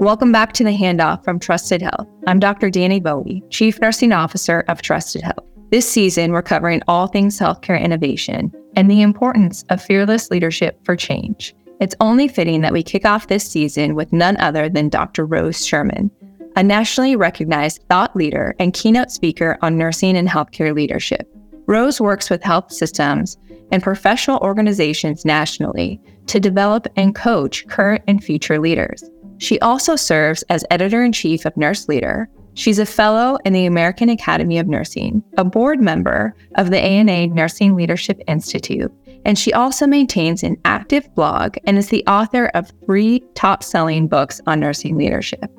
Welcome 0.00 0.32
back 0.32 0.54
to 0.54 0.64
the 0.64 0.74
handoff 0.74 1.22
from 1.24 1.38
Trusted 1.38 1.82
Health. 1.82 2.08
I'm 2.26 2.38
Dr. 2.38 2.70
Danny 2.70 3.00
Bowie, 3.00 3.42
Chief 3.50 3.78
Nursing 3.82 4.12
Officer 4.12 4.64
of 4.66 4.80
Trusted 4.80 5.20
Health. 5.20 5.44
This 5.70 5.86
season, 5.86 6.32
we're 6.32 6.40
covering 6.40 6.80
all 6.88 7.06
things 7.06 7.38
healthcare 7.38 7.78
innovation 7.78 8.50
and 8.76 8.90
the 8.90 9.02
importance 9.02 9.62
of 9.68 9.82
fearless 9.82 10.30
leadership 10.30 10.82
for 10.86 10.96
change. 10.96 11.54
It's 11.82 11.94
only 12.00 12.28
fitting 12.28 12.62
that 12.62 12.72
we 12.72 12.82
kick 12.82 13.04
off 13.04 13.26
this 13.26 13.46
season 13.46 13.94
with 13.94 14.10
none 14.10 14.38
other 14.38 14.70
than 14.70 14.88
Dr. 14.88 15.26
Rose 15.26 15.66
Sherman, 15.66 16.10
a 16.56 16.62
nationally 16.62 17.14
recognized 17.14 17.82
thought 17.90 18.16
leader 18.16 18.54
and 18.58 18.72
keynote 18.72 19.10
speaker 19.10 19.58
on 19.60 19.76
nursing 19.76 20.16
and 20.16 20.26
healthcare 20.26 20.74
leadership. 20.74 21.28
Rose 21.66 22.00
works 22.00 22.30
with 22.30 22.42
health 22.42 22.72
systems 22.72 23.36
and 23.70 23.82
professional 23.82 24.38
organizations 24.38 25.26
nationally 25.26 26.00
to 26.26 26.40
develop 26.40 26.86
and 26.96 27.14
coach 27.14 27.66
current 27.66 28.02
and 28.06 28.24
future 28.24 28.58
leaders. 28.58 29.04
She 29.40 29.58
also 29.60 29.96
serves 29.96 30.42
as 30.50 30.66
editor 30.70 31.02
in 31.02 31.12
chief 31.12 31.46
of 31.46 31.56
Nurse 31.56 31.88
Leader. 31.88 32.28
She's 32.52 32.78
a 32.78 32.84
fellow 32.84 33.38
in 33.46 33.54
the 33.54 33.64
American 33.64 34.10
Academy 34.10 34.58
of 34.58 34.68
Nursing, 34.68 35.22
a 35.38 35.44
board 35.44 35.80
member 35.80 36.34
of 36.56 36.70
the 36.70 36.78
ANA 36.78 37.28
Nursing 37.28 37.74
Leadership 37.74 38.20
Institute, 38.28 38.92
and 39.24 39.38
she 39.38 39.50
also 39.54 39.86
maintains 39.86 40.42
an 40.42 40.58
active 40.66 41.08
blog 41.14 41.56
and 41.64 41.78
is 41.78 41.88
the 41.88 42.04
author 42.06 42.50
of 42.52 42.70
three 42.84 43.24
top 43.34 43.62
selling 43.62 44.08
books 44.08 44.42
on 44.46 44.60
nursing 44.60 44.98
leadership. 44.98 45.50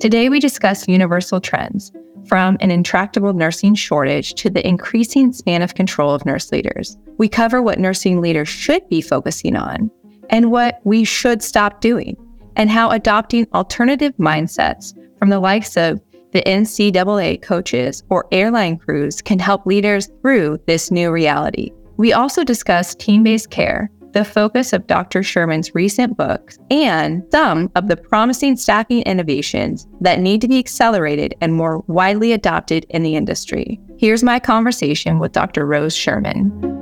Today, 0.00 0.28
we 0.28 0.38
discuss 0.38 0.86
universal 0.86 1.40
trends 1.40 1.92
from 2.26 2.58
an 2.60 2.70
intractable 2.70 3.32
nursing 3.32 3.74
shortage 3.74 4.34
to 4.34 4.50
the 4.50 4.66
increasing 4.68 5.32
span 5.32 5.62
of 5.62 5.74
control 5.74 6.12
of 6.12 6.26
nurse 6.26 6.52
leaders. 6.52 6.98
We 7.16 7.28
cover 7.28 7.62
what 7.62 7.78
nursing 7.78 8.20
leaders 8.20 8.50
should 8.50 8.86
be 8.90 9.00
focusing 9.00 9.56
on 9.56 9.90
and 10.28 10.50
what 10.50 10.80
we 10.84 11.04
should 11.04 11.42
stop 11.42 11.80
doing 11.80 12.18
and 12.56 12.70
how 12.70 12.90
adopting 12.90 13.46
alternative 13.54 14.14
mindsets 14.18 14.94
from 15.18 15.28
the 15.30 15.40
likes 15.40 15.76
of 15.76 16.00
the 16.32 16.42
NCAA 16.42 17.42
coaches 17.42 18.02
or 18.08 18.26
airline 18.32 18.78
crews 18.78 19.20
can 19.20 19.38
help 19.38 19.66
leaders 19.66 20.08
through 20.22 20.58
this 20.66 20.90
new 20.90 21.10
reality. 21.10 21.72
We 21.96 22.12
also 22.12 22.44
discuss 22.44 22.94
team 22.94 23.22
based 23.22 23.50
care, 23.50 23.90
the 24.12 24.24
focus 24.24 24.72
of 24.72 24.86
Dr. 24.86 25.22
Sherman's 25.22 25.74
recent 25.74 26.16
books, 26.16 26.58
and 26.70 27.22
some 27.30 27.70
of 27.74 27.88
the 27.88 27.96
promising 27.96 28.56
staffing 28.56 29.02
innovations 29.02 29.86
that 30.00 30.20
need 30.20 30.40
to 30.40 30.48
be 30.48 30.58
accelerated 30.58 31.34
and 31.40 31.52
more 31.52 31.84
widely 31.86 32.32
adopted 32.32 32.86
in 32.90 33.02
the 33.02 33.16
industry. 33.16 33.80
Here's 33.98 34.22
my 34.22 34.38
conversation 34.38 35.18
with 35.18 35.32
Dr. 35.32 35.66
Rose 35.66 35.94
Sherman. 35.94 36.79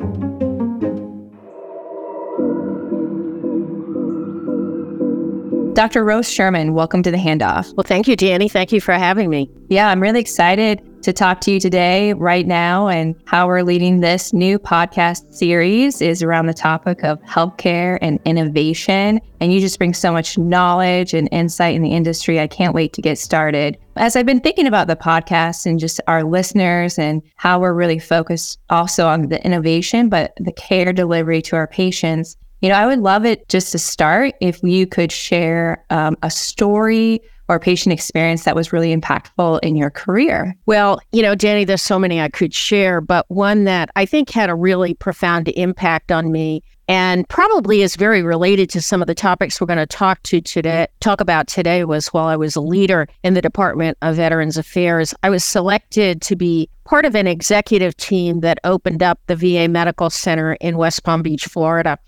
Dr. 5.78 6.04
Rose 6.04 6.28
Sherman, 6.28 6.74
welcome 6.74 7.04
to 7.04 7.10
the 7.12 7.16
handoff. 7.16 7.72
Well, 7.76 7.84
thank 7.84 8.08
you, 8.08 8.16
Danny. 8.16 8.48
Thank 8.48 8.72
you 8.72 8.80
for 8.80 8.94
having 8.94 9.30
me. 9.30 9.48
Yeah, 9.68 9.90
I'm 9.90 10.02
really 10.02 10.18
excited 10.18 10.82
to 11.04 11.12
talk 11.12 11.40
to 11.42 11.52
you 11.52 11.60
today, 11.60 12.14
right 12.14 12.48
now, 12.48 12.88
and 12.88 13.14
how 13.26 13.46
we're 13.46 13.62
leading 13.62 14.00
this 14.00 14.32
new 14.32 14.58
podcast 14.58 15.32
series 15.32 16.02
is 16.02 16.20
around 16.20 16.46
the 16.46 16.52
topic 16.52 17.04
of 17.04 17.22
healthcare 17.22 17.96
and 18.02 18.18
innovation. 18.24 19.20
And 19.38 19.54
you 19.54 19.60
just 19.60 19.78
bring 19.78 19.94
so 19.94 20.10
much 20.10 20.36
knowledge 20.36 21.14
and 21.14 21.28
insight 21.30 21.76
in 21.76 21.82
the 21.82 21.92
industry. 21.92 22.40
I 22.40 22.48
can't 22.48 22.74
wait 22.74 22.92
to 22.94 23.00
get 23.00 23.16
started. 23.16 23.78
As 23.94 24.16
I've 24.16 24.26
been 24.26 24.40
thinking 24.40 24.66
about 24.66 24.88
the 24.88 24.96
podcast 24.96 25.64
and 25.64 25.78
just 25.78 26.00
our 26.08 26.24
listeners 26.24 26.98
and 26.98 27.22
how 27.36 27.60
we're 27.60 27.72
really 27.72 28.00
focused 28.00 28.58
also 28.68 29.06
on 29.06 29.28
the 29.28 29.44
innovation, 29.46 30.08
but 30.08 30.32
the 30.38 30.50
care 30.50 30.92
delivery 30.92 31.40
to 31.42 31.54
our 31.54 31.68
patients, 31.68 32.36
you 32.60 32.68
know, 32.68 32.74
I 32.74 32.86
would 32.86 33.00
love 33.00 33.24
it 33.24 33.48
just 33.48 33.72
to 33.72 33.78
start 33.78 34.34
if 34.40 34.62
you 34.62 34.86
could 34.86 35.12
share 35.12 35.84
um, 35.90 36.16
a 36.22 36.30
story 36.30 37.20
or 37.48 37.58
patient 37.58 37.92
experience 37.92 38.44
that 38.44 38.54
was 38.54 38.72
really 38.72 38.94
impactful 38.94 39.60
in 39.62 39.74
your 39.74 39.90
career? 39.90 40.54
Well, 40.66 41.00
you 41.12 41.22
know, 41.22 41.34
Danny, 41.34 41.64
there's 41.64 41.82
so 41.82 41.98
many 41.98 42.20
I 42.20 42.28
could 42.28 42.54
share, 42.54 43.00
but 43.00 43.24
one 43.28 43.64
that 43.64 43.90
I 43.96 44.04
think 44.04 44.30
had 44.30 44.50
a 44.50 44.54
really 44.54 44.94
profound 44.94 45.48
impact 45.48 46.12
on 46.12 46.30
me 46.30 46.62
and 46.88 47.28
probably 47.28 47.82
is 47.82 47.96
very 47.96 48.22
related 48.22 48.70
to 48.70 48.80
some 48.80 49.02
of 49.02 49.06
the 49.06 49.14
topics 49.14 49.60
we're 49.60 49.66
going 49.66 49.78
to 49.78 49.86
talk 49.86 50.22
to 50.22 50.40
today 50.40 50.86
talk 51.00 51.20
about 51.20 51.46
today 51.46 51.84
was 51.84 52.08
while 52.08 52.26
I 52.26 52.36
was 52.36 52.56
a 52.56 52.60
leader 52.60 53.08
in 53.22 53.34
the 53.34 53.42
Department 53.42 53.98
of 54.02 54.16
Veterans 54.16 54.56
Affairs, 54.56 55.14
I 55.22 55.30
was 55.30 55.44
selected 55.44 56.22
to 56.22 56.36
be 56.36 56.68
part 56.84 57.04
of 57.04 57.14
an 57.14 57.26
executive 57.26 57.96
team 57.96 58.40
that 58.40 58.58
opened 58.64 59.02
up 59.02 59.20
the 59.26 59.36
VA 59.36 59.68
Medical 59.68 60.10
Center 60.10 60.54
in 60.54 60.78
West 60.78 61.04
Palm 61.04 61.22
Beach, 61.22 61.44
Florida. 61.44 61.98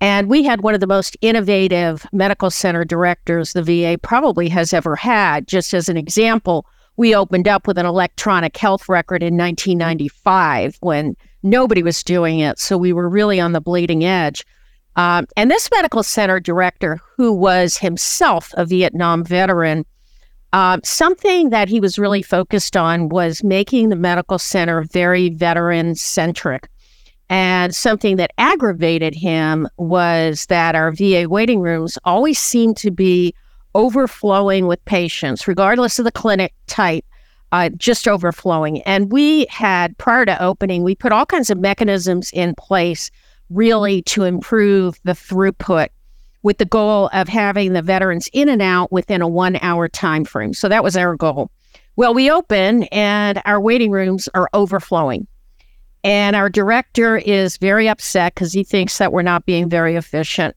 And 0.00 0.28
we 0.28 0.44
had 0.44 0.60
one 0.60 0.74
of 0.74 0.80
the 0.80 0.86
most 0.86 1.16
innovative 1.22 2.06
medical 2.12 2.50
center 2.50 2.84
directors 2.84 3.52
the 3.52 3.62
VA 3.62 3.98
probably 4.00 4.48
has 4.48 4.72
ever 4.72 4.94
had. 4.94 5.48
Just 5.48 5.74
as 5.74 5.88
an 5.88 5.96
example, 5.96 6.66
we 6.96 7.14
opened 7.14 7.48
up 7.48 7.66
with 7.66 7.78
an 7.78 7.86
electronic 7.86 8.56
health 8.56 8.88
record 8.88 9.22
in 9.22 9.36
1995 9.36 10.76
when 10.80 11.16
nobody 11.42 11.82
was 11.82 12.02
doing 12.04 12.40
it. 12.40 12.58
So 12.58 12.78
we 12.78 12.92
were 12.92 13.08
really 13.08 13.40
on 13.40 13.52
the 13.52 13.60
bleeding 13.60 14.04
edge. 14.04 14.44
Um, 14.96 15.26
and 15.36 15.50
this 15.50 15.68
medical 15.72 16.02
center 16.02 16.40
director, 16.40 17.00
who 17.16 17.32
was 17.32 17.76
himself 17.76 18.52
a 18.56 18.64
Vietnam 18.64 19.24
veteran, 19.24 19.84
uh, 20.52 20.78
something 20.82 21.50
that 21.50 21.68
he 21.68 21.78
was 21.78 21.98
really 21.98 22.22
focused 22.22 22.76
on 22.76 23.08
was 23.08 23.44
making 23.44 23.90
the 23.90 23.96
medical 23.96 24.38
center 24.38 24.82
very 24.82 25.28
veteran 25.28 25.94
centric. 25.94 26.68
And 27.30 27.74
something 27.74 28.16
that 28.16 28.32
aggravated 28.38 29.14
him 29.14 29.68
was 29.76 30.46
that 30.46 30.74
our 30.74 30.92
VA 30.92 31.26
waiting 31.28 31.60
rooms 31.60 31.98
always 32.04 32.38
seemed 32.38 32.76
to 32.78 32.90
be 32.90 33.34
overflowing 33.74 34.66
with 34.66 34.82
patients, 34.86 35.46
regardless 35.46 35.98
of 35.98 36.04
the 36.04 36.12
clinic 36.12 36.54
type, 36.66 37.04
uh, 37.52 37.68
just 37.76 38.08
overflowing. 38.08 38.82
And 38.82 39.12
we 39.12 39.46
had, 39.46 39.96
prior 39.98 40.24
to 40.24 40.42
opening, 40.42 40.82
we 40.82 40.94
put 40.94 41.12
all 41.12 41.26
kinds 41.26 41.50
of 41.50 41.58
mechanisms 41.58 42.30
in 42.32 42.54
place 42.54 43.10
really 43.50 44.02
to 44.02 44.24
improve 44.24 44.98
the 45.04 45.12
throughput 45.12 45.88
with 46.42 46.58
the 46.58 46.64
goal 46.64 47.10
of 47.12 47.28
having 47.28 47.72
the 47.72 47.82
veterans 47.82 48.28
in 48.32 48.48
and 48.48 48.62
out 48.62 48.92
within 48.92 49.20
a 49.22 49.28
one 49.28 49.56
hour 49.60 49.88
time 49.88 50.24
frame. 50.24 50.54
So 50.54 50.68
that 50.68 50.84
was 50.84 50.96
our 50.96 51.16
goal. 51.16 51.50
Well, 51.96 52.14
we 52.14 52.30
open 52.30 52.84
and 52.84 53.42
our 53.44 53.60
waiting 53.60 53.90
rooms 53.90 54.28
are 54.34 54.48
overflowing. 54.52 55.26
And 56.04 56.36
our 56.36 56.48
director 56.48 57.16
is 57.16 57.56
very 57.56 57.88
upset 57.88 58.34
because 58.34 58.52
he 58.52 58.64
thinks 58.64 58.98
that 58.98 59.12
we're 59.12 59.22
not 59.22 59.46
being 59.46 59.68
very 59.68 59.96
efficient. 59.96 60.56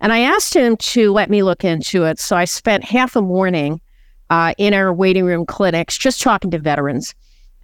And 0.00 0.12
I 0.12 0.20
asked 0.20 0.54
him 0.54 0.76
to 0.78 1.12
let 1.12 1.30
me 1.30 1.42
look 1.42 1.64
into 1.64 2.04
it. 2.04 2.18
So 2.18 2.36
I 2.36 2.44
spent 2.44 2.84
half 2.84 3.16
a 3.16 3.22
morning 3.22 3.80
uh, 4.30 4.52
in 4.58 4.74
our 4.74 4.92
waiting 4.92 5.24
room 5.24 5.46
clinics 5.46 5.96
just 5.96 6.20
talking 6.20 6.50
to 6.50 6.58
veterans. 6.58 7.14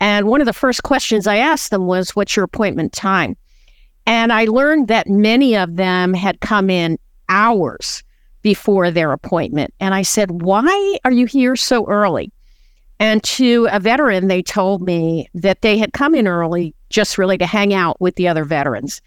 And 0.00 0.28
one 0.28 0.40
of 0.40 0.46
the 0.46 0.52
first 0.52 0.82
questions 0.84 1.26
I 1.26 1.36
asked 1.36 1.70
them 1.70 1.86
was, 1.86 2.14
What's 2.14 2.36
your 2.36 2.44
appointment 2.44 2.92
time? 2.92 3.36
And 4.06 4.32
I 4.32 4.44
learned 4.44 4.88
that 4.88 5.08
many 5.08 5.56
of 5.56 5.76
them 5.76 6.14
had 6.14 6.40
come 6.40 6.70
in 6.70 6.98
hours 7.28 8.02
before 8.42 8.90
their 8.90 9.12
appointment. 9.12 9.74
And 9.80 9.94
I 9.94 10.02
said, 10.02 10.42
Why 10.42 10.98
are 11.04 11.10
you 11.10 11.26
here 11.26 11.56
so 11.56 11.86
early? 11.86 12.32
And 13.00 13.22
to 13.25 13.69
a 13.70 13.78
veteran, 13.78 14.28
they 14.28 14.42
told 14.42 14.82
me 14.82 15.28
that 15.34 15.62
they 15.62 15.78
had 15.78 15.92
come 15.92 16.14
in 16.14 16.26
early 16.26 16.75
just 16.91 17.19
really 17.19 17.38
to 17.38 17.47
hang 17.47 17.72
out 17.72 18.00
with 18.00 18.16
the 18.16 18.28
other 18.28 18.44
veterans. 18.44 19.00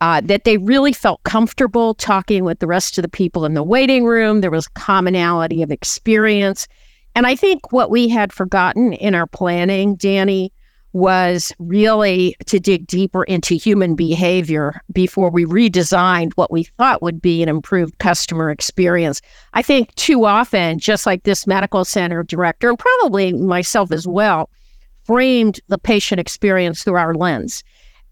Uh, 0.00 0.20
that 0.22 0.44
they 0.44 0.56
really 0.56 0.94
felt 0.94 1.22
comfortable 1.24 1.92
talking 1.94 2.42
with 2.42 2.58
the 2.58 2.66
rest 2.66 2.96
of 2.96 3.02
the 3.02 3.08
people 3.08 3.44
in 3.44 3.52
the 3.52 3.62
waiting 3.62 4.06
room. 4.06 4.40
There 4.40 4.50
was 4.50 4.66
commonality 4.68 5.62
of 5.62 5.70
experience. 5.70 6.66
And 7.14 7.26
I 7.26 7.36
think 7.36 7.70
what 7.70 7.90
we 7.90 8.08
had 8.08 8.32
forgotten 8.32 8.94
in 8.94 9.14
our 9.14 9.26
planning, 9.26 9.96
Danny, 9.96 10.52
was 10.92 11.52
really 11.58 12.34
to 12.46 12.58
dig 12.58 12.86
deeper 12.86 13.24
into 13.24 13.54
human 13.54 13.94
behavior 13.94 14.80
before 14.92 15.30
we 15.30 15.44
redesigned 15.44 16.32
what 16.34 16.50
we 16.50 16.64
thought 16.64 17.02
would 17.02 17.22
be 17.22 17.42
an 17.42 17.48
improved 17.48 17.98
customer 17.98 18.50
experience. 18.50 19.22
I 19.54 19.62
think 19.62 19.94
too 19.94 20.24
often, 20.24 20.78
just 20.78 21.06
like 21.06 21.22
this 21.22 21.46
medical 21.46 21.84
center 21.84 22.22
director, 22.22 22.68
and 22.68 22.78
probably 22.78 23.32
myself 23.32 23.92
as 23.92 24.06
well, 24.06 24.50
framed 25.04 25.60
the 25.68 25.78
patient 25.78 26.20
experience 26.20 26.82
through 26.82 26.96
our 26.96 27.14
lens 27.14 27.62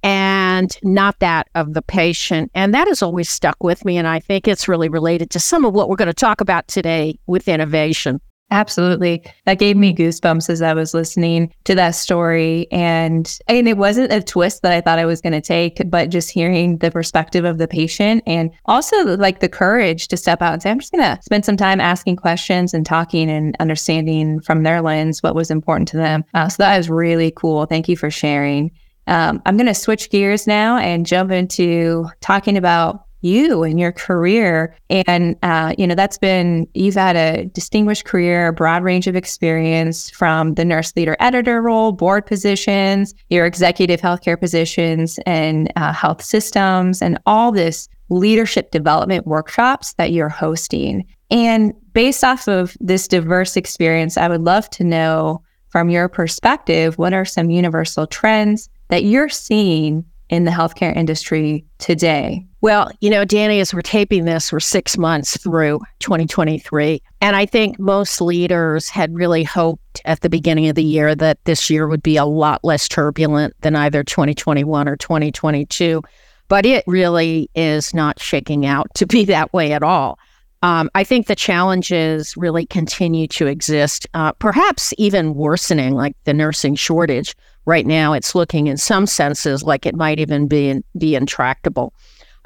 and 0.02 0.78
not 0.82 1.18
that 1.18 1.48
of 1.54 1.74
the 1.74 1.82
patient. 1.82 2.50
And 2.54 2.72
that 2.74 2.88
has 2.88 3.02
always 3.02 3.28
stuck 3.28 3.62
with 3.62 3.84
me. 3.84 3.96
And 3.96 4.06
I 4.06 4.20
think 4.20 4.46
it's 4.46 4.68
really 4.68 4.88
related 4.88 5.30
to 5.30 5.40
some 5.40 5.64
of 5.64 5.74
what 5.74 5.88
we're 5.88 5.96
going 5.96 6.06
to 6.06 6.14
talk 6.14 6.40
about 6.40 6.68
today 6.68 7.18
with 7.26 7.48
innovation. 7.48 8.20
Absolutely. 8.50 9.22
That 9.44 9.58
gave 9.58 9.76
me 9.76 9.94
goosebumps 9.94 10.48
as 10.48 10.62
I 10.62 10.72
was 10.72 10.94
listening 10.94 11.52
to 11.64 11.74
that 11.74 11.90
story. 11.90 12.66
And 12.72 13.38
and 13.46 13.68
it 13.68 13.76
wasn't 13.76 14.10
a 14.10 14.22
twist 14.22 14.62
that 14.62 14.72
I 14.72 14.80
thought 14.80 14.98
I 14.98 15.04
was 15.04 15.20
going 15.20 15.34
to 15.34 15.40
take, 15.40 15.82
but 15.90 16.08
just 16.08 16.30
hearing 16.30 16.78
the 16.78 16.90
perspective 16.90 17.44
of 17.44 17.58
the 17.58 17.68
patient 17.68 18.22
and 18.26 18.50
also 18.64 19.16
like 19.16 19.40
the 19.40 19.50
courage 19.50 20.08
to 20.08 20.16
step 20.16 20.40
out 20.40 20.54
and 20.54 20.62
say, 20.62 20.70
I'm 20.70 20.80
just 20.80 20.92
going 20.92 21.04
to 21.04 21.22
spend 21.22 21.44
some 21.44 21.58
time 21.58 21.80
asking 21.80 22.16
questions 22.16 22.72
and 22.72 22.86
talking 22.86 23.28
and 23.28 23.54
understanding 23.60 24.40
from 24.40 24.62
their 24.62 24.80
lens 24.80 25.22
what 25.22 25.34
was 25.34 25.50
important 25.50 25.88
to 25.88 25.98
them. 25.98 26.24
Uh, 26.32 26.48
so 26.48 26.62
that 26.62 26.76
was 26.76 26.88
really 26.88 27.30
cool. 27.30 27.66
Thank 27.66 27.86
you 27.86 27.98
for 27.98 28.10
sharing. 28.10 28.70
Um, 29.08 29.42
I'm 29.46 29.56
going 29.56 29.66
to 29.66 29.74
switch 29.74 30.10
gears 30.10 30.46
now 30.46 30.76
and 30.78 31.06
jump 31.06 31.30
into 31.32 32.06
talking 32.20 32.56
about 32.56 33.04
you 33.20 33.62
and 33.62 33.78
your 33.78 33.92
career. 33.92 34.76
And, 34.90 35.36
uh, 35.42 35.74
you 35.76 35.86
know, 35.86 35.94
that's 35.94 36.18
been, 36.18 36.66
you've 36.74 36.94
had 36.94 37.16
a 37.16 37.46
distinguished 37.46 38.04
career, 38.04 38.48
a 38.48 38.52
broad 38.52 38.82
range 38.82 39.06
of 39.06 39.16
experience 39.16 40.10
from 40.10 40.54
the 40.54 40.64
nurse 40.64 40.92
leader 40.96 41.16
editor 41.20 41.60
role, 41.62 41.92
board 41.92 42.26
positions, 42.26 43.14
your 43.30 43.46
executive 43.46 44.00
healthcare 44.00 44.38
positions, 44.38 45.18
and 45.26 45.72
uh, 45.76 45.92
health 45.92 46.22
systems, 46.22 47.02
and 47.02 47.18
all 47.26 47.52
this 47.52 47.88
leadership 48.10 48.70
development 48.70 49.26
workshops 49.26 49.94
that 49.94 50.12
you're 50.12 50.28
hosting. 50.28 51.04
And 51.30 51.74
based 51.92 52.24
off 52.24 52.48
of 52.48 52.76
this 52.80 53.06
diverse 53.06 53.56
experience, 53.56 54.16
I 54.16 54.28
would 54.28 54.42
love 54.42 54.70
to 54.70 54.84
know 54.84 55.42
from 55.68 55.90
your 55.90 56.08
perspective 56.08 56.96
what 56.96 57.12
are 57.12 57.24
some 57.24 57.50
universal 57.50 58.06
trends 58.06 58.70
that 58.88 59.04
you're 59.04 59.28
seeing 59.28 60.04
in 60.28 60.44
the 60.44 60.50
healthcare 60.50 60.94
industry 60.94 61.64
today? 61.78 62.44
Well, 62.60 62.90
you 63.00 63.08
know, 63.08 63.24
Danny, 63.24 63.60
as 63.60 63.72
we're 63.72 63.82
taping 63.82 64.24
this, 64.24 64.52
we're 64.52 64.60
six 64.60 64.98
months 64.98 65.36
through 65.36 65.80
2023. 66.00 67.00
And 67.20 67.36
I 67.36 67.46
think 67.46 67.78
most 67.78 68.20
leaders 68.20 68.88
had 68.88 69.14
really 69.14 69.44
hoped 69.44 70.00
at 70.04 70.20
the 70.20 70.28
beginning 70.28 70.68
of 70.68 70.74
the 70.74 70.82
year 70.82 71.14
that 71.14 71.44
this 71.44 71.70
year 71.70 71.86
would 71.86 72.02
be 72.02 72.16
a 72.16 72.24
lot 72.24 72.64
less 72.64 72.88
turbulent 72.88 73.54
than 73.60 73.76
either 73.76 74.02
2021 74.02 74.88
or 74.88 74.96
2022. 74.96 76.02
But 76.48 76.66
it 76.66 76.82
really 76.86 77.48
is 77.54 77.94
not 77.94 78.20
shaking 78.20 78.66
out 78.66 78.88
to 78.94 79.06
be 79.06 79.24
that 79.26 79.52
way 79.52 79.72
at 79.72 79.82
all. 79.82 80.18
Um, 80.62 80.90
I 80.94 81.04
think 81.04 81.28
the 81.28 81.36
challenges 81.36 82.36
really 82.36 82.66
continue 82.66 83.28
to 83.28 83.46
exist, 83.46 84.08
uh, 84.14 84.32
perhaps 84.32 84.92
even 84.98 85.34
worsening, 85.34 85.94
like 85.94 86.16
the 86.24 86.34
nursing 86.34 86.74
shortage. 86.74 87.36
Right 87.68 87.84
now, 87.84 88.14
it's 88.14 88.34
looking 88.34 88.66
in 88.66 88.78
some 88.78 89.06
senses 89.06 89.62
like 89.62 89.84
it 89.84 89.94
might 89.94 90.18
even 90.18 90.48
be, 90.48 90.82
be 90.96 91.14
intractable. 91.14 91.92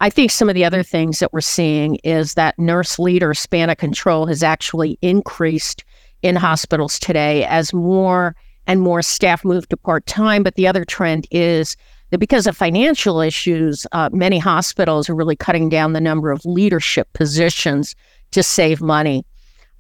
I 0.01 0.11
think 0.11 0.33
some 0.33 0.49
of 0.49 0.57
the 0.57 0.65
other 0.65 0.83
things 0.83 1.21
that 1.21 1.33
we're 1.33 1.41
seeing 1.41 1.95
is 2.03 2.35
that 2.35 2.59
nurse 2.59 2.99
leader 2.99 3.33
span 3.33 3.71
of 3.71 3.79
control 3.79 4.27
has 4.27 4.43
actually 4.43 4.99
increased 5.01 5.85
in 6.23 6.35
hospitals 6.35 6.99
today 6.99 7.45
as 7.45 7.73
more 7.73 8.35
and 8.67 8.81
more 8.81 9.01
staff 9.01 9.45
move 9.45 9.69
to 9.69 9.77
part 9.77 10.07
time. 10.07 10.43
But 10.43 10.57
the 10.57 10.67
other 10.67 10.85
trend 10.85 11.29
is 11.31 11.77
that 12.11 12.19
because 12.19 12.49
of 12.49 12.57
financial 12.57 13.21
issues, 13.21 13.87
uh, 13.93 14.11
many 14.13 14.41
hospitals 14.41 15.09
are 15.09 15.15
really 15.15 15.37
cutting 15.37 15.69
down 15.69 15.93
the 15.93 16.01
number 16.01 16.33
of 16.33 16.45
leadership 16.45 17.07
positions 17.13 17.95
to 18.33 18.43
save 18.43 18.81
money. 18.81 19.25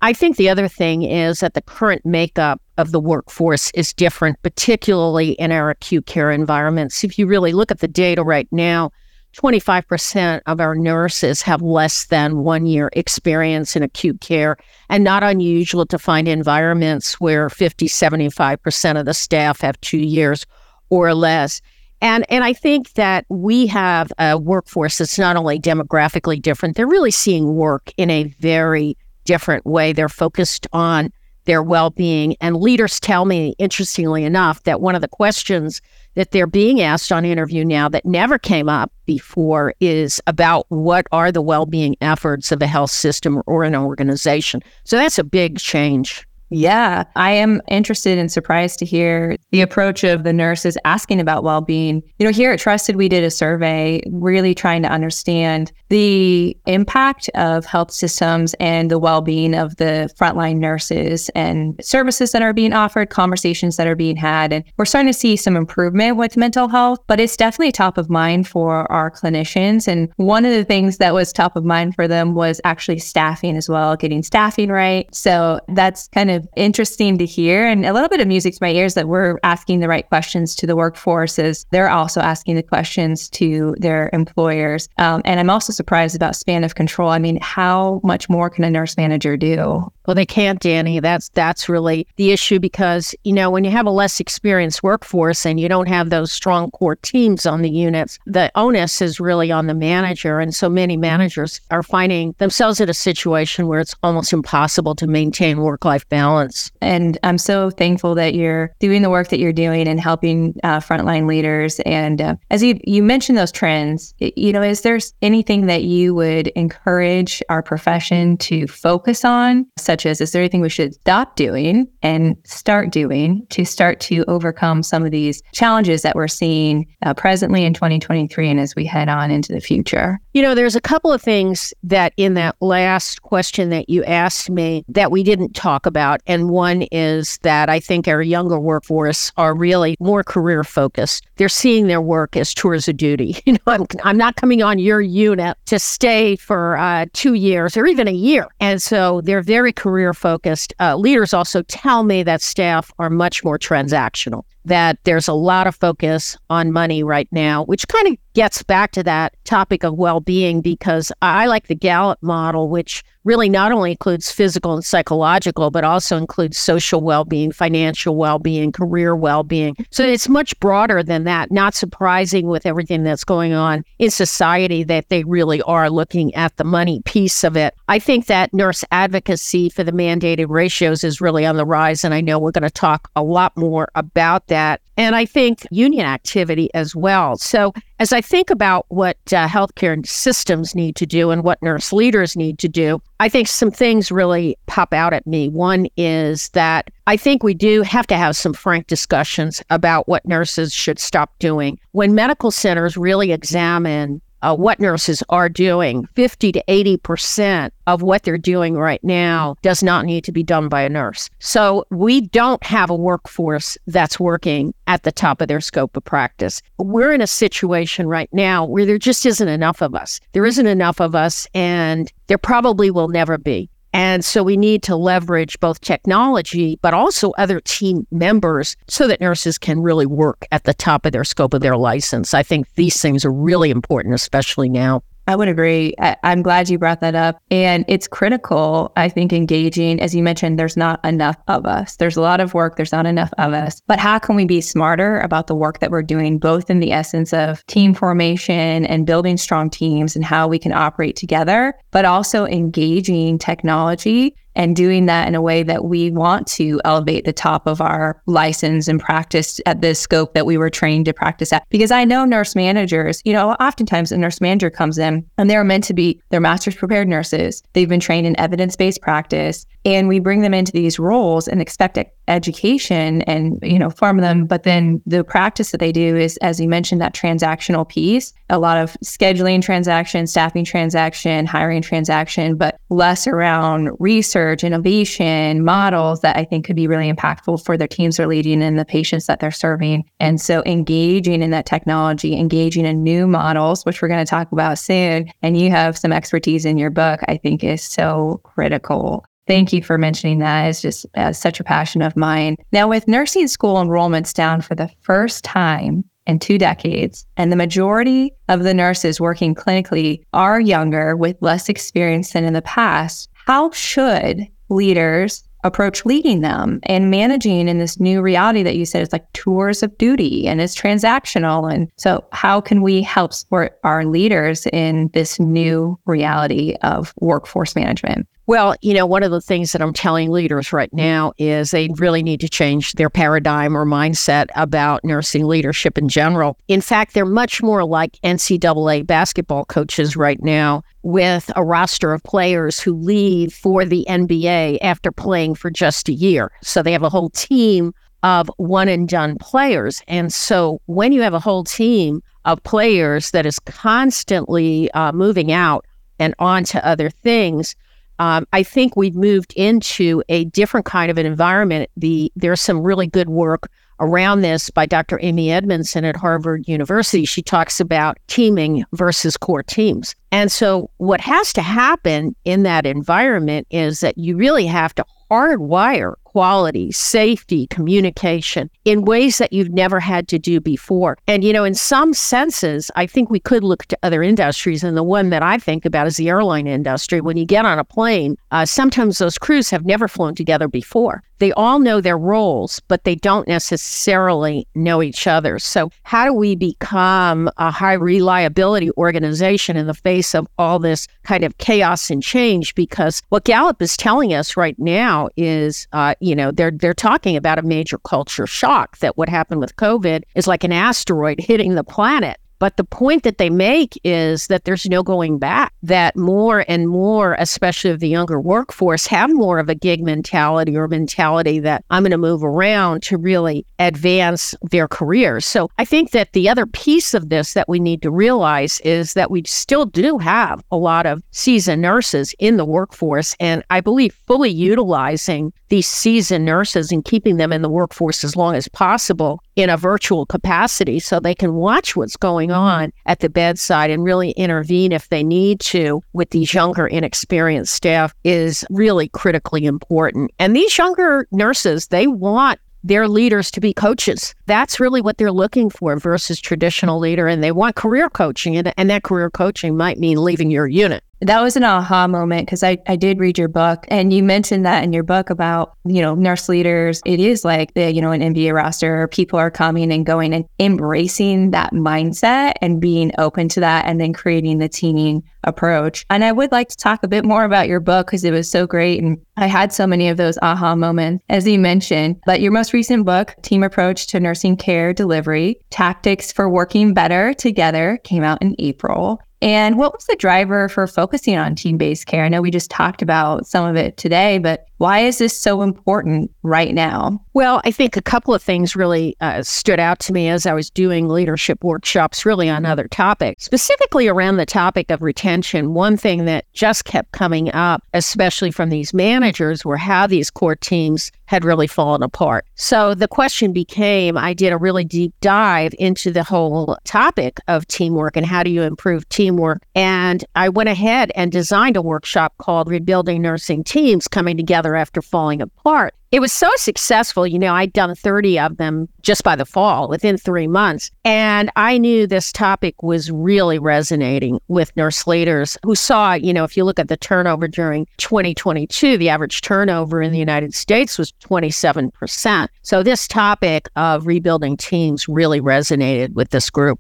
I 0.04 0.12
think 0.12 0.37
the 0.37 0.49
other 0.49 0.66
thing 0.66 1.02
is 1.04 1.40
that 1.40 1.54
the 1.54 1.62
current 1.62 2.04
makeup 2.04 2.60
of 2.76 2.90
the 2.90 2.99
workforce 2.99 3.70
is 3.70 3.93
different, 3.93 4.43
particularly 4.43 5.31
in 5.32 5.52
our 5.52 5.70
acute 5.70 6.06
care 6.06 6.32
environments. 6.32 7.04
If 7.04 7.20
you 7.20 7.26
really 7.28 7.52
look 7.52 7.70
at 7.70 7.78
the 7.78 7.87
data 7.87 8.25
right 8.25 8.49
now, 8.50 8.90
25% 9.37 10.40
of 10.46 10.60
our 10.60 10.75
nurses 10.75 11.40
have 11.43 11.62
less 11.62 12.06
than 12.06 12.38
one 12.38 12.66
year 12.66 12.90
experience 12.94 13.76
in 13.76 13.84
acute 13.84 14.20
care, 14.20 14.56
and 14.88 15.04
not 15.04 15.22
unusual 15.22 15.87
to 15.87 16.00
find 16.00 16.26
environments 16.26 17.20
where 17.20 17.49
50, 17.49 17.87
75% 17.87 18.99
of 18.99 19.06
the 19.06 19.14
staff 19.14 19.60
have 19.60 19.81
two 19.82 19.99
years 19.99 20.44
or 20.90 21.14
less. 21.14 21.62
And 22.00 22.26
and 22.28 22.43
I 22.43 22.52
think 22.52 22.94
that 22.94 23.25
we 23.28 23.69
have 23.69 24.12
a 24.19 24.37
workforce 24.37 24.99
that's 24.99 25.19
not 25.19 25.37
only 25.37 25.60
demographically 25.60 26.43
different, 26.43 26.76
they're 26.76 26.88
really 26.88 27.12
seeing 27.12 27.54
work 27.54 27.93
in 27.96 28.10
a 28.10 28.25
very 28.40 28.96
different 29.24 29.64
way. 29.66 29.92
They're 29.92 30.08
focused 30.08 30.66
on 30.72 31.12
their 31.44 31.62
well-being 31.62 32.36
and 32.40 32.56
leaders 32.56 33.00
tell 33.00 33.24
me 33.24 33.54
interestingly 33.58 34.24
enough 34.24 34.62
that 34.62 34.80
one 34.80 34.94
of 34.94 35.00
the 35.00 35.08
questions 35.08 35.82
that 36.14 36.30
they're 36.30 36.46
being 36.46 36.80
asked 36.80 37.10
on 37.10 37.24
interview 37.24 37.64
now 37.64 37.88
that 37.88 38.04
never 38.04 38.38
came 38.38 38.69
up 38.69 38.92
before 39.06 39.74
is 39.80 40.20
about 40.26 40.66
what 40.69 41.06
are 41.10 41.32
the 41.32 41.42
well-being 41.42 41.96
efforts 42.00 42.52
of 42.52 42.62
a 42.62 42.66
health 42.66 42.90
system 42.90 43.42
or 43.46 43.64
an 43.64 43.74
organization. 43.74 44.62
So 44.84 44.96
that's 44.96 45.19
a 45.19 45.25
big 45.25 45.58
change. 45.58 46.26
Yeah, 46.52 47.04
I 47.16 47.31
am 47.31 47.62
interested 47.66 48.19
and 48.19 48.31
surprised 48.31 48.78
to 48.81 48.84
hear 48.84 49.37
the 49.52 49.62
approach 49.62 50.04
of 50.04 50.22
the 50.22 50.34
nurses 50.34 50.76
asking 50.84 51.19
about 51.19 51.44
well 51.44 51.62
being. 51.62 52.02
You 52.19 52.26
know, 52.26 52.32
here 52.32 52.52
at 52.52 52.60
Trusted, 52.60 52.94
we 52.96 53.08
did 53.08 53.25
a 53.25 53.31
survey 53.31 54.02
really 54.10 54.54
trying 54.54 54.82
to 54.82 54.88
understand 54.88 55.72
the 55.88 56.54
impact 56.66 57.31
of 57.34 57.64
health 57.64 57.90
systems 57.90 58.54
and 58.60 58.90
the 58.90 58.99
well 58.99 59.22
being 59.22 59.54
of 59.54 59.76
the 59.76 60.10
frontline 60.20 60.58
nurses 60.58 61.31
and 61.31 61.75
services 61.82 62.32
that 62.32 62.43
are 62.43 62.52
being 62.52 62.75
offered, 62.75 63.08
conversations 63.08 63.78
that 63.78 63.87
are 63.87 63.96
being 63.96 64.16
had. 64.16 64.52
And 64.52 64.62
we're 64.76 64.84
starting 64.84 65.10
to 65.10 65.19
see 65.19 65.37
some 65.37 65.56
improvement 65.56 66.19
with 66.19 66.37
mental 66.37 66.69
health, 66.69 66.99
but 67.06 67.19
it's 67.19 67.37
definitely 67.37 67.72
top 67.72 67.96
of 67.96 68.10
mind 68.10 68.46
for 68.46 68.90
our 68.93 69.10
clinicians. 69.10 69.88
And 69.88 70.12
one 70.16 70.44
of 70.44 70.52
the 70.52 70.64
things 70.64 70.99
that 70.99 71.14
was 71.14 71.32
top 71.32 71.56
of 71.56 71.64
mind 71.64 71.94
for 71.94 72.06
them 72.06 72.34
was 72.34 72.60
actually 72.64 72.99
staffing 72.99 73.56
as 73.56 73.70
well, 73.70 73.96
getting 73.96 74.22
staffing 74.22 74.69
right. 74.69 75.12
So 75.14 75.60
that's 75.69 76.08
kind 76.08 76.31
of 76.31 76.41
interesting 76.56 77.18
to 77.18 77.26
hear 77.26 77.66
and 77.66 77.84
a 77.84 77.92
little 77.92 78.08
bit 78.08 78.20
of 78.20 78.28
music 78.28 78.54
to 78.54 78.58
my 78.60 78.70
ears 78.70 78.94
that 78.94 79.08
we're 79.08 79.38
asking 79.42 79.80
the 79.80 79.88
right 79.88 80.08
questions 80.08 80.54
to 80.56 80.66
the 80.66 80.76
workforce 80.76 81.38
as 81.38 81.66
they're 81.70 81.90
also 81.90 82.20
asking 82.20 82.56
the 82.56 82.62
questions 82.62 83.28
to 83.30 83.74
their 83.78 84.10
employers. 84.12 84.88
Um, 84.98 85.22
and 85.24 85.40
I'm 85.40 85.50
also 85.50 85.72
surprised 85.72 86.16
about 86.16 86.36
span 86.36 86.64
of 86.64 86.74
control. 86.74 87.10
I 87.10 87.18
mean, 87.18 87.38
how 87.40 88.00
much 88.04 88.28
more 88.28 88.50
can 88.50 88.64
a 88.64 88.70
nurse 88.70 88.96
manager 88.96 89.36
do? 89.36 89.90
Well, 90.06 90.14
they 90.14 90.26
can't, 90.26 90.60
Danny. 90.60 91.00
That's 91.00 91.28
that's 91.31 91.69
really 91.69 92.06
the 92.16 92.32
issue 92.32 92.58
because 92.58 93.14
you 93.25 93.32
know 93.32 93.50
when 93.50 93.64
you 93.64 93.70
have 93.70 93.87
a 93.87 93.90
less 93.90 94.20
experienced 94.20 94.82
workforce 94.82 95.46
and 95.46 95.60
you 95.60 95.69
don't 95.69 95.88
have 95.88 96.10
those 96.10 96.32
strong 96.32 96.70
core 96.72 96.96
teams 96.96 97.46
on 97.46 97.62
the 97.62 97.70
units, 97.70 98.19
the 98.26 98.50
onus 98.54 99.00
is 99.00 99.20
really 99.20 99.52
on 99.52 99.66
the 99.66 99.75
manager, 99.75 100.40
and 100.40 100.54
so 100.54 100.69
many 100.69 100.96
managers 100.96 101.60
are 101.70 101.82
finding 101.82 102.34
themselves 102.38 102.81
in 102.81 102.88
a 102.88 102.94
situation 102.94 103.69
where 103.69 103.81
it's 103.81 103.94
almost 104.02 104.32
impossible 104.32 104.94
to 104.96 105.06
maintain 105.06 105.60
work-life 105.60 106.08
balance. 106.08 106.70
And 106.81 107.19
I'm 107.22 107.38
so 107.38 107.70
thankful 107.70 108.14
that 108.16 108.34
you're 108.34 108.75
doing 108.81 109.02
the 109.02 109.10
work 109.10 109.28
that 109.28 109.38
you're 109.38 109.52
doing 109.52 109.87
and 109.87 110.00
helping 110.00 110.58
uh, 110.64 110.81
frontline 110.81 111.28
leaders. 111.28 111.81
And 111.81 112.20
uh, 112.20 112.37
as 112.50 112.62
you 112.62 112.78
you 112.84 113.02
mentioned 113.02 113.38
those 113.38 113.52
trends, 113.52 114.14
you 114.19 114.52
know, 114.52 114.62
is 114.62 114.81
there 114.82 114.99
anything 115.20 115.66
that 115.66 115.84
you 115.84 116.14
would 116.14 116.49
encourage 116.49 117.43
our 117.49 117.62
profession 117.62 118.37
to 118.38 118.66
focus 118.66 119.25
on? 119.25 119.66
Such 119.92 120.06
as 120.06 120.22
is 120.22 120.32
there 120.32 120.40
anything 120.40 120.62
we 120.62 120.70
should 120.70 120.94
stop 120.94 121.36
doing 121.36 121.86
and 122.02 122.34
start 122.44 122.90
doing 122.90 123.46
to 123.50 123.62
start 123.62 124.00
to 124.00 124.24
overcome 124.26 124.82
some 124.82 125.04
of 125.04 125.10
these 125.10 125.42
challenges 125.52 126.00
that 126.00 126.16
we're 126.16 126.26
seeing 126.28 126.86
uh, 127.04 127.12
presently 127.12 127.62
in 127.62 127.74
2023 127.74 128.48
and 128.48 128.58
as 128.58 128.74
we 128.74 128.86
head 128.86 129.10
on 129.10 129.30
into 129.30 129.52
the 129.52 129.60
future? 129.60 130.18
You 130.34 130.40
know, 130.40 130.55
there's 130.55 130.76
a 130.76 130.81
couple 130.81 131.12
of 131.12 131.20
things 131.20 131.75
that 131.82 132.14
in 132.17 132.32
that 132.34 132.56
last 132.61 133.21
question 133.21 133.68
that 133.68 133.90
you 133.90 134.02
asked 134.04 134.49
me 134.49 134.83
that 134.88 135.11
we 135.11 135.23
didn't 135.23 135.54
talk 135.54 135.85
about. 135.85 136.23
And 136.26 136.49
one 136.49 136.83
is 136.90 137.38
that 137.42 137.68
I 137.68 137.78
think 137.78 138.09
our 138.09 138.23
younger 138.23 138.59
workforce 138.59 139.30
are 139.37 139.54
really 139.54 139.95
more 140.00 140.25
career 140.25 140.64
focused. 140.64 141.26
They're 141.37 141.50
seeing 141.50 141.87
their 141.87 142.00
work 142.00 142.35
as 142.35 142.54
tours 142.54 142.88
of 142.88 142.97
duty. 142.97 143.37
You 143.52 143.54
know, 143.54 143.59
I'm, 143.66 143.87
I'm 144.04 144.16
not 144.16 144.37
coming 144.37 144.62
on 144.62 144.78
your 144.78 145.00
unit 145.00 145.59
to 145.66 145.78
stay 145.78 146.37
for 146.37 146.78
uh, 146.78 147.06
two 147.12 147.35
years 147.35 147.76
or 147.76 147.87
even 147.87 148.09
a 148.09 148.12
year. 148.12 148.47
And 148.61 148.80
so 148.80 149.21
they're 149.21 149.42
very 149.42 149.73
career 149.73 150.14
focused. 150.14 150.73
Uh, 150.80 150.97
leaders 150.97 151.35
also 151.35 151.62
tell 151.62 152.04
me 152.04 152.23
that 152.23 152.40
staff 152.40 152.92
are 152.99 153.11
much 153.11 153.45
more 153.45 153.59
transactional 153.59 154.45
that 154.64 154.99
there's 155.04 155.28
a 155.28 155.33
lot 155.33 155.66
of 155.66 155.75
focus 155.75 156.37
on 156.50 156.73
money 156.73 157.02
right 157.02 157.28
now, 157.33 157.64
which 157.64 157.88
kind 157.88 158.09
of 158.09 158.16
gets 158.35 158.62
back 158.62 158.92
to 158.92 159.02
that 159.02 159.35
topic 159.45 159.85
of 159.85 159.95
well 159.95 160.21
being 160.21 160.61
because 160.61 161.12
I 161.21 161.47
like 161.47 161.66
the 161.66 161.75
Gallup 161.75 162.23
model, 162.23 162.69
which 162.69 163.04
really 163.25 163.49
not 163.49 163.73
only 163.73 163.92
includes 163.92 164.33
physical 164.33 164.75
and 164.75 164.85
psychological, 164.85 165.71
but 165.71 165.85
also 165.85 166.16
includes 166.16 166.59
social 166.59 167.00
well 167.00 167.25
being, 167.25 167.52
financial 167.52 168.16
well 168.16 168.38
being, 168.38 168.73
career 168.73 169.14
well 169.14 169.42
being. 169.42 169.76
So 169.90 170.04
it's 170.04 170.28
much 170.28 170.59
broader 170.61 171.02
than 171.02 171.25
that. 171.25 171.50
Not 171.52 171.75
surprising 171.75 172.47
with 172.47 172.66
everything 172.66 173.04
that's 173.04 173.25
going 173.25 173.52
on 173.52 173.85
in 173.99 174.11
society 174.11 174.83
that 174.85 175.09
they 175.09 175.25
really 175.25 175.62
are 175.62 175.90
looking 175.90 176.35
at 176.35 176.57
the 176.57 176.64
money 176.64 177.02
piece 177.04 177.45
of 177.45 177.57
it. 177.57 177.75
I 177.88 177.99
think 177.99 178.26
that 178.26 178.52
nurse 178.52 178.85
advocacy 178.90 179.69
for 179.69 179.85
the 179.85 179.92
mandated 179.92 180.49
ratios 180.49 181.04
is 181.04 181.21
really 181.21 181.47
on 181.47 181.57
the 181.57 181.66
rise. 181.66 182.04
And 182.04 182.14
I 182.14 182.21
know 182.21 182.38
we're 182.38 182.50
going 182.50 182.62
to 182.62 182.71
talk 182.71 183.11
a 183.14 183.23
lot 183.23 183.57
more 183.57 183.88
about 183.95 184.49
that. 184.52 184.82
And 184.99 185.16
I 185.16 185.25
think 185.25 185.66
union 185.71 186.04
activity 186.04 186.68
as 186.75 186.94
well. 186.94 187.37
So, 187.37 187.73
as 187.99 188.12
I 188.12 188.21
think 188.21 188.50
about 188.50 188.85
what 188.88 189.16
uh, 189.32 189.49
healthcare 189.49 190.06
systems 190.06 190.75
need 190.75 190.94
to 190.97 191.06
do 191.06 191.30
and 191.30 191.42
what 191.42 191.62
nurse 191.62 191.92
leaders 191.92 192.37
need 192.37 192.59
to 192.59 192.68
do, 192.68 193.00
I 193.18 193.28
think 193.30 193.49
some 193.49 193.71
things 193.71 194.12
really 194.12 194.56
pop 194.66 194.92
out 194.92 195.14
at 195.14 195.26
me. 195.26 195.49
One 195.49 195.87
is 195.97 196.50
that 196.50 196.90
I 197.06 197.16
think 197.16 197.42
we 197.42 197.54
do 197.54 197.82
have 197.82 198.06
to 198.09 198.16
have 198.16 198.37
some 198.37 198.52
frank 198.52 198.88
discussions 198.88 199.62
about 199.71 200.06
what 200.09 200.26
nurses 200.26 200.75
should 200.75 200.99
stop 200.99 201.38
doing. 201.38 201.78
When 201.92 202.14
medical 202.14 202.50
centers 202.50 202.97
really 202.97 203.32
examine 203.32 204.21
uh, 204.42 204.54
what 204.54 204.80
nurses 204.80 205.22
are 205.28 205.49
doing, 205.49 206.06
50 206.14 206.52
to 206.52 206.64
80% 206.68 207.70
of 207.87 208.02
what 208.02 208.22
they're 208.22 208.38
doing 208.38 208.75
right 208.75 209.02
now 209.02 209.56
does 209.62 209.82
not 209.82 210.04
need 210.04 210.25
to 210.25 210.32
be 210.32 210.42
done 210.42 210.68
by 210.68 210.82
a 210.82 210.88
nurse. 210.88 211.30
So 211.38 211.84
we 211.90 212.22
don't 212.22 212.62
have 212.64 212.90
a 212.90 212.94
workforce 212.96 213.78
that's 213.87 214.20
working 214.20 214.75
at 214.87 215.04
the 215.04 215.12
top 215.12 215.40
of 215.40 215.49
their 215.49 215.61
scope 215.61 215.96
of 215.96 216.04
practice. 216.04 216.62
We're 216.78 217.12
in 217.12 217.20
a 217.20 217.26
situation 217.26 218.06
right 218.06 218.28
now 218.32 218.64
where 218.64 218.84
there 218.87 218.99
just 218.99 219.25
isn't 219.25 219.49
enough 219.49 219.80
of 219.80 219.94
us. 219.94 220.20
There 220.32 220.46
isn't 220.46 220.66
enough 220.66 221.00
of 221.00 221.14
us, 221.14 221.46
and 221.54 222.12
there 222.26 222.38
probably 222.38 222.90
will 222.90 223.08
never 223.08 223.38
be. 223.38 223.70
And 223.92 224.25
so 224.25 224.42
we 224.42 224.56
need 224.56 224.82
to 224.84 224.96
leverage 224.96 225.61
both 225.61 225.80
technology, 225.80 226.78
but 226.82 226.94
also 226.94 227.32
other 227.32 227.61
team 227.61 228.06
members 228.11 228.76
so 228.88 229.06
that 229.06 229.20
nurses 229.20 229.58
can 229.58 229.80
really 229.80 230.06
work 230.06 230.46
at 230.50 230.64
the 230.64 230.75
top 230.75 231.04
of 231.04 231.12
their 231.12 231.25
scope 231.25 231.54
of 231.54 231.61
their 231.61 231.76
license. 231.76 232.32
I 232.32 232.42
think 232.42 232.72
these 232.75 233.00
things 233.00 233.25
are 233.25 233.32
really 233.32 233.70
important, 233.70 234.14
especially 234.14 234.68
now. 234.68 235.02
I 235.26 235.37
would 235.37 235.49
agree. 235.49 235.95
I, 236.00 236.17
am 236.25 236.43
glad 236.43 236.69
you 236.69 236.79
brought 236.79 237.00
that 237.00 237.14
up. 237.14 237.41
And 237.50 237.85
it's 237.87 238.09
critical, 238.09 238.93
I 238.97 239.09
think, 239.09 239.33
engaging. 239.33 240.00
As 240.00 240.14
you 240.14 240.23
mentioned, 240.23 240.59
there's 240.59 240.76
not 240.76 241.05
enough 241.05 241.37
of 241.47 241.64
us. 241.64 241.97
There's 241.97 242.17
a 242.17 242.21
lot 242.21 242.41
of 242.41 242.55
work, 242.55 242.76
there's 242.76 242.93
not 242.93 243.07
enough 243.07 243.33
of 243.38 243.52
us. 243.52 243.81
But 243.87 244.00
how 244.00 244.19
can 244.19 244.35
we 244.35 244.45
be 244.45 244.61
smarter 244.61 245.21
about 245.21 245.47
the 245.47 245.55
work 245.55 245.79
that 245.79 245.91
we're 245.91 246.02
doing, 246.02 246.38
both 246.38 246.71
in 246.71 246.81
the 246.81 246.93
essence 246.93 247.33
of 247.33 247.64
team 247.67 247.95
formation 247.95 248.85
and 248.87 249.07
building 249.07 249.37
strong 249.37 249.71
teams 249.71 250.17
and 250.17 250.25
how 250.25 250.49
we 250.49 250.59
can 250.59 250.73
operate 250.73 251.17
together, 251.17 251.75
but 251.93 252.05
also 252.05 252.45
engaging 252.47 253.38
technology 253.38 254.35
and 254.54 254.76
doing 254.76 255.06
that 255.06 255.28
in 255.28 255.35
a 255.35 255.42
way 255.42 255.62
that 255.62 255.85
we 255.85 256.11
want 256.11 256.47
to 256.47 256.80
elevate 256.85 257.25
the 257.25 257.32
top 257.32 257.66
of 257.66 257.80
our 257.80 258.21
license 258.26 258.88
and 258.88 259.00
practice 259.00 259.61
at 259.66 259.80
the 259.80 259.94
scope 259.94 260.35
that 260.35 260.47
we 260.47 260.56
were 260.56 260.71
trained 260.71 261.06
to 261.06 261.12
practice 261.12 261.52
at. 261.52 261.64
Because 261.71 261.90
I 261.90 262.04
know 262.04 262.25
nurse 262.25 262.54
managers, 262.54 263.23
you 263.25 263.32
know, 263.32 263.52
oftentimes 263.52 264.12
a 264.12 264.18
nurse 264.18 264.40
manager 264.40 264.71
comes 264.71 264.99
in 264.99 265.26
and 265.38 265.49
they're 265.49 265.64
meant 265.64 265.85
to 265.85 265.94
be, 265.94 266.21
they're 266.30 266.40
master's 266.40 266.76
prepared 266.76 267.09
nurses. 267.09 267.62
They've 267.73 267.88
been 267.88 268.00
trained 268.00 268.26
in 268.26 268.38
evidence 268.38 268.76
based 268.76 269.00
practice 269.00 269.66
and 269.84 270.08
we 270.08 270.18
bring 270.18 270.40
them 270.40 270.54
into 270.54 270.72
these 270.72 270.98
roles 270.98 271.48
and 271.48 271.60
expect 271.60 271.98
education 272.28 273.22
and 273.22 273.58
you 273.62 273.78
know 273.78 273.90
form 273.90 274.18
them. 274.18 274.46
But 274.46 274.62
then 274.62 275.02
the 275.06 275.24
practice 275.24 275.70
that 275.72 275.78
they 275.78 275.92
do 275.92 276.16
is 276.16 276.36
as 276.38 276.60
you 276.60 276.68
mentioned 276.68 277.00
that 277.00 277.14
transactional 277.14 277.88
piece 277.88 278.32
a 278.52 278.58
lot 278.58 278.76
of 278.76 278.92
scheduling 279.02 279.62
transaction 279.62 280.26
staffing 280.26 280.64
transaction 280.64 281.46
hiring 281.46 281.80
transaction 281.80 282.54
but 282.54 282.76
less 282.90 283.26
around 283.26 283.88
research 283.98 284.62
innovation 284.62 285.64
models 285.64 286.20
that 286.20 286.36
i 286.36 286.44
think 286.44 286.64
could 286.64 286.76
be 286.76 286.86
really 286.86 287.10
impactful 287.10 287.64
for 287.64 287.76
their 287.76 287.88
teams 287.88 288.16
they're 288.18 288.26
leading 288.26 288.62
and 288.62 288.78
the 288.78 288.84
patients 288.84 289.26
that 289.26 289.40
they're 289.40 289.50
serving. 289.50 290.04
And 290.20 290.40
so 290.40 290.62
engaging 290.66 291.42
in 291.42 291.50
that 291.50 291.66
technology 291.66 292.36
engaging 292.36 292.84
in 292.84 293.02
new 293.02 293.26
models 293.26 293.84
which 293.84 294.00
we're 294.00 294.08
going 294.08 294.24
to 294.24 294.30
talk 294.30 294.52
about 294.52 294.78
soon 294.78 295.30
and 295.42 295.56
you 295.56 295.70
have 295.70 295.96
some 295.96 296.12
expertise 296.12 296.64
in 296.64 296.76
your 296.78 296.90
book 296.90 297.20
i 297.28 297.36
think 297.36 297.64
is 297.64 297.82
so 297.82 298.40
critical 298.44 299.24
Thank 299.46 299.72
you 299.72 299.82
for 299.82 299.99
mentioning 299.99 300.38
that. 300.38 300.68
It's 300.68 300.82
just 300.82 301.04
uh, 301.16 301.32
such 301.32 301.58
a 301.58 301.64
passion 301.64 302.02
of 302.02 302.16
mine. 302.16 302.56
Now, 302.72 302.88
with 302.88 303.08
nursing 303.08 303.49
school 303.49 303.76
enrollments 303.76 304.32
down 304.32 304.61
for 304.61 304.75
the 304.75 304.90
first 305.00 305.42
time 305.42 306.04
in 306.26 306.38
two 306.38 306.58
decades, 306.58 307.26
and 307.37 307.50
the 307.50 307.56
majority 307.56 308.32
of 308.49 308.62
the 308.62 308.75
nurses 308.75 309.20
working 309.20 309.54
clinically 309.54 310.22
are 310.32 310.61
younger 310.61 311.16
with 311.16 311.37
less 311.40 311.68
experience 311.68 312.32
than 312.32 312.44
in 312.44 312.52
the 312.52 312.62
past, 312.62 313.28
how 313.46 313.72
should 313.72 314.46
leaders 314.68 315.42
approach 315.64 316.04
leading 316.04 316.40
them 316.40 316.80
and 316.84 317.11
managing 317.11 317.68
in 317.68 317.78
this 317.78 318.00
new 318.00 318.20
reality 318.20 318.62
that 318.62 318.76
you 318.76 318.84
said 318.84 319.02
is 319.02 319.12
like 319.12 319.32
tours 319.32 319.82
of 319.82 319.96
duty 319.99 320.46
and 320.46 320.61
it's 320.61 320.75
transactional. 320.75 321.72
And 321.72 321.90
so, 321.96 322.25
how 322.32 322.61
can 322.61 322.82
we 322.82 323.02
help 323.02 323.32
support 323.32 323.78
our 323.84 324.04
leaders 324.04 324.66
in 324.72 325.08
this 325.12 325.38
new 325.38 325.99
reality 326.06 326.75
of 326.82 327.14
workforce 327.20 327.76
management? 327.76 328.26
Well, 328.46 328.75
you 328.82 328.92
know, 328.92 329.06
one 329.06 329.22
of 329.22 329.30
the 329.30 329.40
things 329.40 329.70
that 329.70 329.80
I'm 329.80 329.92
telling 329.92 330.30
leaders 330.30 330.72
right 330.72 330.92
now 330.92 331.32
is 331.38 331.70
they 331.70 331.88
really 331.96 332.25
need 332.25 332.40
to 332.40 332.49
change 332.49 332.94
their 332.94 333.08
paradigm 333.08 333.76
or 333.76 333.87
mindset 333.87 334.46
about 334.56 335.04
nursing 335.04 335.46
leadership 335.46 335.96
in 335.96 336.08
general. 336.08 336.58
In 336.66 336.80
fact, 336.80 337.14
they're 337.14 337.25
much 337.25 337.62
more 337.62 337.84
like 337.84 338.18
NCAA 338.25 339.06
basketball 339.06 339.64
coaches 339.66 340.16
right 340.16 340.42
now 340.42 340.82
with 341.02 341.52
a 341.54 341.62
roster 341.62 342.12
of 342.12 342.22
players 342.25 342.80
who 342.80 342.94
leave 342.94 343.54
for 343.54 343.84
the 343.84 344.04
NBA 344.08 344.78
after 344.82 345.12
playing 345.12 345.54
for 345.54 345.70
just 345.70 346.08
a 346.08 346.12
year. 346.12 346.50
So 346.62 346.82
they 346.82 346.92
have 346.92 347.04
a 347.04 347.11
whole 347.11 347.30
team 347.30 347.94
of 348.25 348.50
one 348.56 348.88
and 348.88 349.08
done 349.08 349.37
players. 349.38 350.02
And 350.08 350.32
so 350.32 350.80
when 350.87 351.12
you 351.12 351.22
have 351.22 351.34
a 351.34 351.40
whole 351.40 351.62
team 351.62 352.22
of 352.44 352.62
players 352.64 353.30
that 353.30 353.46
is 353.46 353.61
constantly 353.61 354.90
uh, 354.92 355.12
moving 355.12 355.52
out 355.52 355.87
and 356.18 356.34
on 356.38 356.64
to 356.64 356.84
other 356.87 357.08
things, 357.08 357.76
um, 358.23 358.47
I 358.52 358.62
think 358.62 358.95
we've 358.95 359.17
moved 359.17 359.52
into 359.57 360.23
a 360.29 360.45
different 360.45 360.87
kind 360.87 361.11
of 361.11 361.19
an 361.19 361.26
environment. 361.26 361.91
The 361.97 362.31
there's 362.37 362.61
some 362.61 362.81
really 362.81 363.09
good 363.09 363.29
work 363.29 363.69
around 363.99 364.43
this 364.43 364.71
by 364.71 364.87
Dr. 364.87 365.19
Amy 365.23 365.50
Edmondson 365.50 366.05
at 366.05 366.14
Harvard 366.14 366.69
University. 366.69 367.25
She 367.25 367.43
talks 367.43 367.81
about 367.81 368.19
teaming 368.29 368.85
versus 368.93 369.37
core 369.37 369.64
teams. 369.64 370.14
And 370.31 370.52
so, 370.52 370.88
what 370.99 371.21
has 371.21 371.52
to 371.55 371.62
happen 371.62 372.37
in 372.45 372.62
that 372.62 372.87
environment 372.87 373.67
is 373.73 373.99
that 374.00 374.17
you 374.17 374.37
really 374.37 374.67
have 374.67 374.95
to 374.95 375.05
hardwire 375.29 376.14
quality, 376.32 376.90
safety, 376.90 377.66
communication 377.66 378.70
in 378.84 379.04
ways 379.04 379.38
that 379.38 379.52
you've 379.52 379.70
never 379.70 380.00
had 380.00 380.28
to 380.28 380.38
do 380.38 380.60
before. 380.60 381.18
And, 381.26 381.44
you 381.44 381.52
know, 381.52 381.64
in 381.64 381.74
some 381.74 382.14
senses, 382.14 382.90
I 382.96 383.06
think 383.06 383.28
we 383.28 383.38
could 383.38 383.62
look 383.62 383.84
to 383.86 383.98
other 384.02 384.22
industries. 384.22 384.82
And 384.82 384.96
the 384.96 385.02
one 385.02 385.30
that 385.30 385.42
I 385.42 385.58
think 385.58 385.84
about 385.84 386.06
is 386.06 386.16
the 386.16 386.30
airline 386.30 386.66
industry. 386.66 387.20
When 387.20 387.36
you 387.36 387.44
get 387.44 387.66
on 387.66 387.78
a 387.78 387.84
plane, 387.84 388.36
uh, 388.50 388.64
sometimes 388.64 389.18
those 389.18 389.36
crews 389.38 389.68
have 389.70 389.84
never 389.84 390.08
flown 390.08 390.34
together 390.34 390.68
before. 390.68 391.22
They 391.42 391.50
all 391.54 391.80
know 391.80 392.00
their 392.00 392.16
roles, 392.16 392.78
but 392.86 393.02
they 393.02 393.16
don't 393.16 393.48
necessarily 393.48 394.64
know 394.76 395.02
each 395.02 395.26
other. 395.26 395.58
So, 395.58 395.90
how 396.04 396.24
do 396.26 396.32
we 396.32 396.54
become 396.54 397.50
a 397.56 397.68
high 397.68 397.94
reliability 397.94 398.92
organization 398.96 399.76
in 399.76 399.88
the 399.88 399.92
face 399.92 400.36
of 400.36 400.46
all 400.56 400.78
this 400.78 401.08
kind 401.24 401.42
of 401.42 401.58
chaos 401.58 402.10
and 402.10 402.22
change? 402.22 402.76
Because 402.76 403.22
what 403.30 403.42
Gallup 403.42 403.82
is 403.82 403.96
telling 403.96 404.32
us 404.32 404.56
right 404.56 404.78
now 404.78 405.30
is 405.36 405.88
uh, 405.92 406.14
you 406.23 406.37
know, 406.37 406.52
they're 406.52 406.71
they're 406.71 406.95
talking 406.95 407.37
about 407.37 407.59
a 407.59 407.62
major 407.62 407.99
culture 407.99 408.47
shock 408.47 408.99
that 408.99 409.17
what 409.17 409.29
happened 409.29 409.61
with 409.61 409.76
COVID 409.76 410.23
is 410.35 410.47
like 410.47 410.64
an 410.64 410.73
asteroid 410.73 411.41
hitting 411.41 411.75
the 411.75 411.85
planet. 411.85 412.38
But 412.62 412.76
the 412.76 412.85
point 412.85 413.25
that 413.25 413.38
they 413.38 413.50
make 413.50 414.00
is 414.04 414.47
that 414.47 414.66
there's 414.66 414.87
no 414.87 415.02
going 415.02 415.40
back, 415.40 415.75
that 415.83 416.14
more 416.14 416.64
and 416.69 416.88
more, 416.88 417.35
especially 417.40 417.90
of 417.90 417.99
the 417.99 418.07
younger 418.07 418.40
workforce, 418.40 419.04
have 419.09 419.35
more 419.35 419.59
of 419.59 419.69
a 419.69 419.75
gig 419.75 420.00
mentality 420.00 420.76
or 420.76 420.87
mentality 420.87 421.59
that 421.59 421.85
I'm 421.90 422.04
going 422.04 422.12
to 422.12 422.19
move 422.19 422.45
around 422.45 423.02
to 423.02 423.16
really 423.16 423.66
advance 423.81 424.54
their 424.71 424.87
careers. 424.87 425.45
So 425.45 425.71
I 425.78 425.85
think 425.85 426.12
that 426.12 426.35
the 426.35 426.49
other 426.49 426.66
piece 426.66 427.14
of 427.14 427.31
this 427.31 427.54
that 427.54 427.69
we 427.69 427.81
need 427.81 428.00
to 428.02 428.12
realize 428.12 428.78
is 428.85 429.14
that 429.14 429.33
we 429.33 429.42
still 429.45 429.85
do 429.85 430.19
have 430.19 430.62
a 430.71 430.76
lot 430.76 431.04
of 431.04 431.21
seasoned 431.33 431.83
nurses 431.83 432.33
in 432.38 432.59
the 432.59 432.64
workforce. 432.64 433.35
And 433.40 433.64
I 433.71 433.81
believe 433.81 434.14
fully 434.28 434.50
utilizing 434.50 435.52
these 435.69 435.88
seasoned 435.88 436.45
nurses 436.45 436.92
and 436.92 437.04
keeping 437.04 437.38
them 437.38 437.52
in 437.52 437.62
the 437.62 437.69
workforce 437.69 438.23
as 438.23 438.37
long 438.37 438.54
as 438.54 438.69
possible 438.69 439.42
in 439.56 439.71
a 439.71 439.76
virtual 439.76 440.26
capacity 440.26 440.99
so 440.99 441.21
they 441.21 441.35
can 441.35 441.54
watch 441.54 441.97
what's 441.97 442.16
going 442.16 442.50
mm-hmm. 442.50 442.59
on 442.59 442.92
at 443.06 443.21
the 443.21 443.28
bedside 443.28 443.90
and 443.90 444.04
really 444.04 444.30
intervene 444.32 444.92
if 444.92 445.09
they 445.09 445.23
need 445.23 445.61
to 445.61 446.02
with 446.12 446.30
these 446.30 446.54
younger, 446.54 446.87
inexperienced 446.87 447.75
staff 447.75 448.14
is 448.25 448.64
really 448.71 449.09
critically 449.09 449.64
important. 449.64 450.30
And 450.38 450.56
these 450.56 450.76
younger 450.76 451.26
nurses, 451.30 451.88
they 451.88 452.06
want 452.06 452.61
their 452.85 453.06
leaders 453.06 453.50
to 453.52 453.61
be 453.61 453.73
coaches. 453.73 454.35
That's 454.47 454.80
really 454.80 455.00
what 455.00 455.18
they're 455.18 455.30
looking 455.30 455.71
for 455.71 455.97
versus 455.97 456.40
traditional 456.40 456.99
leader. 456.99 457.28
And 457.28 457.42
they 457.42 457.52
want 457.52 457.76
career 457.76 458.11
coaching. 458.11 458.56
And, 458.56 458.75
and 458.76 458.90
that 458.90 459.04
career 459.04 459.30
coaching 459.30 459.76
might 459.76 459.99
mean 459.99 460.23
leaving 460.23 460.50
your 460.50 460.66
unit 460.66 461.04
that 461.23 461.41
was 461.41 461.57
an 461.57 461.64
aha 461.64 462.07
moment 462.07 462.47
because 462.47 462.62
I, 462.62 462.79
I 462.87 462.97
did 462.97 463.21
read 463.21 463.38
your 463.38 463.49
book 463.49 463.87
and 463.88 464.12
you 464.12 464.23
mentioned 464.23 464.67
that 464.67 464.83
in 464.83 464.93
your 464.93 465.05
book 465.05 465.31
about, 465.31 465.76
you 465.85 466.02
know, 466.02 466.14
nurse 466.14 466.49
leaders. 466.49 467.00
It 467.05 467.21
is 467.21 467.45
like 467.45 467.75
the, 467.75 467.93
you 467.93 468.02
know, 468.02 468.11
an 468.11 468.21
NBA 468.21 468.52
roster, 468.52 469.07
people 469.09 469.38
are 469.38 469.50
coming 469.50 469.93
and 469.93 470.05
going 470.05 470.35
and 470.35 470.45
embracing 470.59 471.52
that 471.52 471.73
mindset 471.73 472.55
and 472.61 472.81
being 472.81 473.12
open 473.19 473.49
to 473.50 473.61
that 473.61 473.87
and 473.87 474.00
then 474.00 474.12
creating 474.12 474.59
the 474.59 474.69
teaming 474.69 475.23
approach. 475.45 476.05
And 476.11 476.25
I 476.25 476.33
would 476.33 476.52
like 476.52 476.69
to 476.69 476.76
talk 476.76 477.02
a 477.02 477.09
bit 477.09 477.25
more 477.25 477.45
about 477.45 477.69
your 477.69 477.81
book 477.81 478.07
because 478.07 478.25
it 478.25 478.33
was 478.33 478.49
so 478.49 478.67
great. 478.67 479.02
And 479.02 479.21
I 479.37 479.47
had 479.47 479.73
so 479.73 479.87
many 479.87 480.09
of 480.09 480.17
those 480.17 480.38
aha 480.43 480.75
moments, 480.75 481.25
as 481.29 481.47
you 481.47 481.59
mentioned. 481.59 482.21
But 482.26 482.41
your 482.41 482.52
most 482.52 482.73
recent 482.73 483.05
book, 483.05 483.35
Team 483.43 483.62
Approach 483.62 484.07
to 484.09 484.21
Nursing 484.21 484.57
Care 484.57 484.93
Delivery 484.93 485.61
Tactics 485.71 486.33
for 486.33 486.49
Working 486.49 486.95
Better 486.95 487.35
Together, 487.35 487.99
came 488.05 488.23
out 488.23 488.43
in 488.43 488.55
April. 488.59 489.21
And 489.42 489.76
what 489.76 489.92
was 489.92 490.04
the 490.06 490.14
driver 490.14 490.68
for 490.68 490.87
focusing 490.87 491.37
on 491.37 491.56
team 491.56 491.76
based 491.76 492.06
care? 492.06 492.25
I 492.25 492.28
know 492.28 492.40
we 492.40 492.52
just 492.52 492.70
talked 492.70 493.02
about 493.02 493.44
some 493.44 493.66
of 493.66 493.75
it 493.75 493.96
today, 493.96 494.38
but 494.38 494.68
Why 494.82 494.98
is 494.98 495.18
this 495.18 495.36
so 495.36 495.62
important 495.62 496.32
right 496.42 496.74
now? 496.74 497.24
Well, 497.34 497.62
I 497.64 497.70
think 497.70 497.96
a 497.96 498.02
couple 498.02 498.34
of 498.34 498.42
things 498.42 498.74
really 498.74 499.14
uh, 499.20 499.44
stood 499.44 499.78
out 499.78 500.00
to 500.00 500.12
me 500.12 500.28
as 500.28 500.44
I 500.44 500.54
was 500.54 500.70
doing 500.70 501.08
leadership 501.08 501.62
workshops, 501.62 502.26
really 502.26 502.50
on 502.50 502.66
other 502.66 502.88
topics, 502.88 503.44
specifically 503.44 504.08
around 504.08 504.38
the 504.38 504.44
topic 504.44 504.90
of 504.90 505.00
retention. 505.00 505.72
One 505.72 505.96
thing 505.96 506.24
that 506.24 506.46
just 506.52 506.84
kept 506.84 507.12
coming 507.12 507.52
up, 507.52 507.84
especially 507.94 508.50
from 508.50 508.70
these 508.70 508.92
managers, 508.92 509.64
were 509.64 509.76
how 509.76 510.08
these 510.08 510.32
core 510.32 510.56
teams 510.56 511.12
had 511.26 511.44
really 511.44 511.68
fallen 511.68 512.02
apart. 512.02 512.44
So 512.56 512.94
the 512.94 513.08
question 513.08 513.52
became 513.54 514.18
I 514.18 514.34
did 514.34 514.52
a 514.52 514.58
really 514.58 514.84
deep 514.84 515.14
dive 515.22 515.74
into 515.78 516.10
the 516.10 516.24
whole 516.24 516.76
topic 516.84 517.38
of 517.48 517.66
teamwork 517.68 518.18
and 518.18 518.26
how 518.26 518.42
do 518.42 518.50
you 518.50 518.62
improve 518.62 519.08
teamwork. 519.08 519.62
And 519.74 520.24
I 520.34 520.50
went 520.50 520.68
ahead 520.68 521.10
and 521.14 521.32
designed 521.32 521.76
a 521.78 521.82
workshop 521.82 522.34
called 522.36 522.68
Rebuilding 522.68 523.22
Nursing 523.22 523.64
Teams 523.64 524.08
Coming 524.08 524.36
Together 524.36 524.72
After 524.76 525.02
Falling 525.02 525.43
Apart 525.43 525.95
it 526.12 526.21
was 526.21 526.31
so 526.31 526.50
successful. 526.57 527.26
You 527.26 527.38
know, 527.38 527.55
I'd 527.55 527.73
done 527.73 527.95
30 527.95 528.38
of 528.38 528.59
them 528.59 528.87
just 529.00 529.25
by 529.25 529.35
the 529.35 529.47
fall 529.47 529.88
within 529.88 530.19
three 530.19 530.47
months. 530.47 530.91
And 531.07 531.50
I 531.57 531.79
knew 531.79 532.07
this 532.07 532.31
topic 532.31 532.83
was 532.83 533.11
really 533.11 533.59
resonating 533.59 534.38
with 534.49 534.76
nurse 534.76 535.07
leaders 535.07 535.57
who 535.64 535.75
saw, 535.75 536.12
you 536.12 536.35
know, 536.35 536.45
if 536.45 536.55
you 536.55 536.64
look 536.64 536.79
at 536.79 536.88
the 536.88 536.99
turnover 536.99 537.49
during 537.49 537.87
2022, 537.97 538.99
the 538.99 539.09
average 539.09 539.41
turnover 539.41 540.02
in 540.02 540.12
the 540.12 540.19
United 540.19 540.52
States 540.55 540.99
was 540.99 541.12
27%. 541.25 542.49
So 542.61 542.83
this 542.83 543.09
topic 543.09 543.71
of 543.76 544.07
rebuilding 544.07 544.59
teams 544.59 545.09
really 545.09 545.41
resonated 545.41 546.12
with 546.12 546.29
this 546.29 546.50
group. 546.50 546.79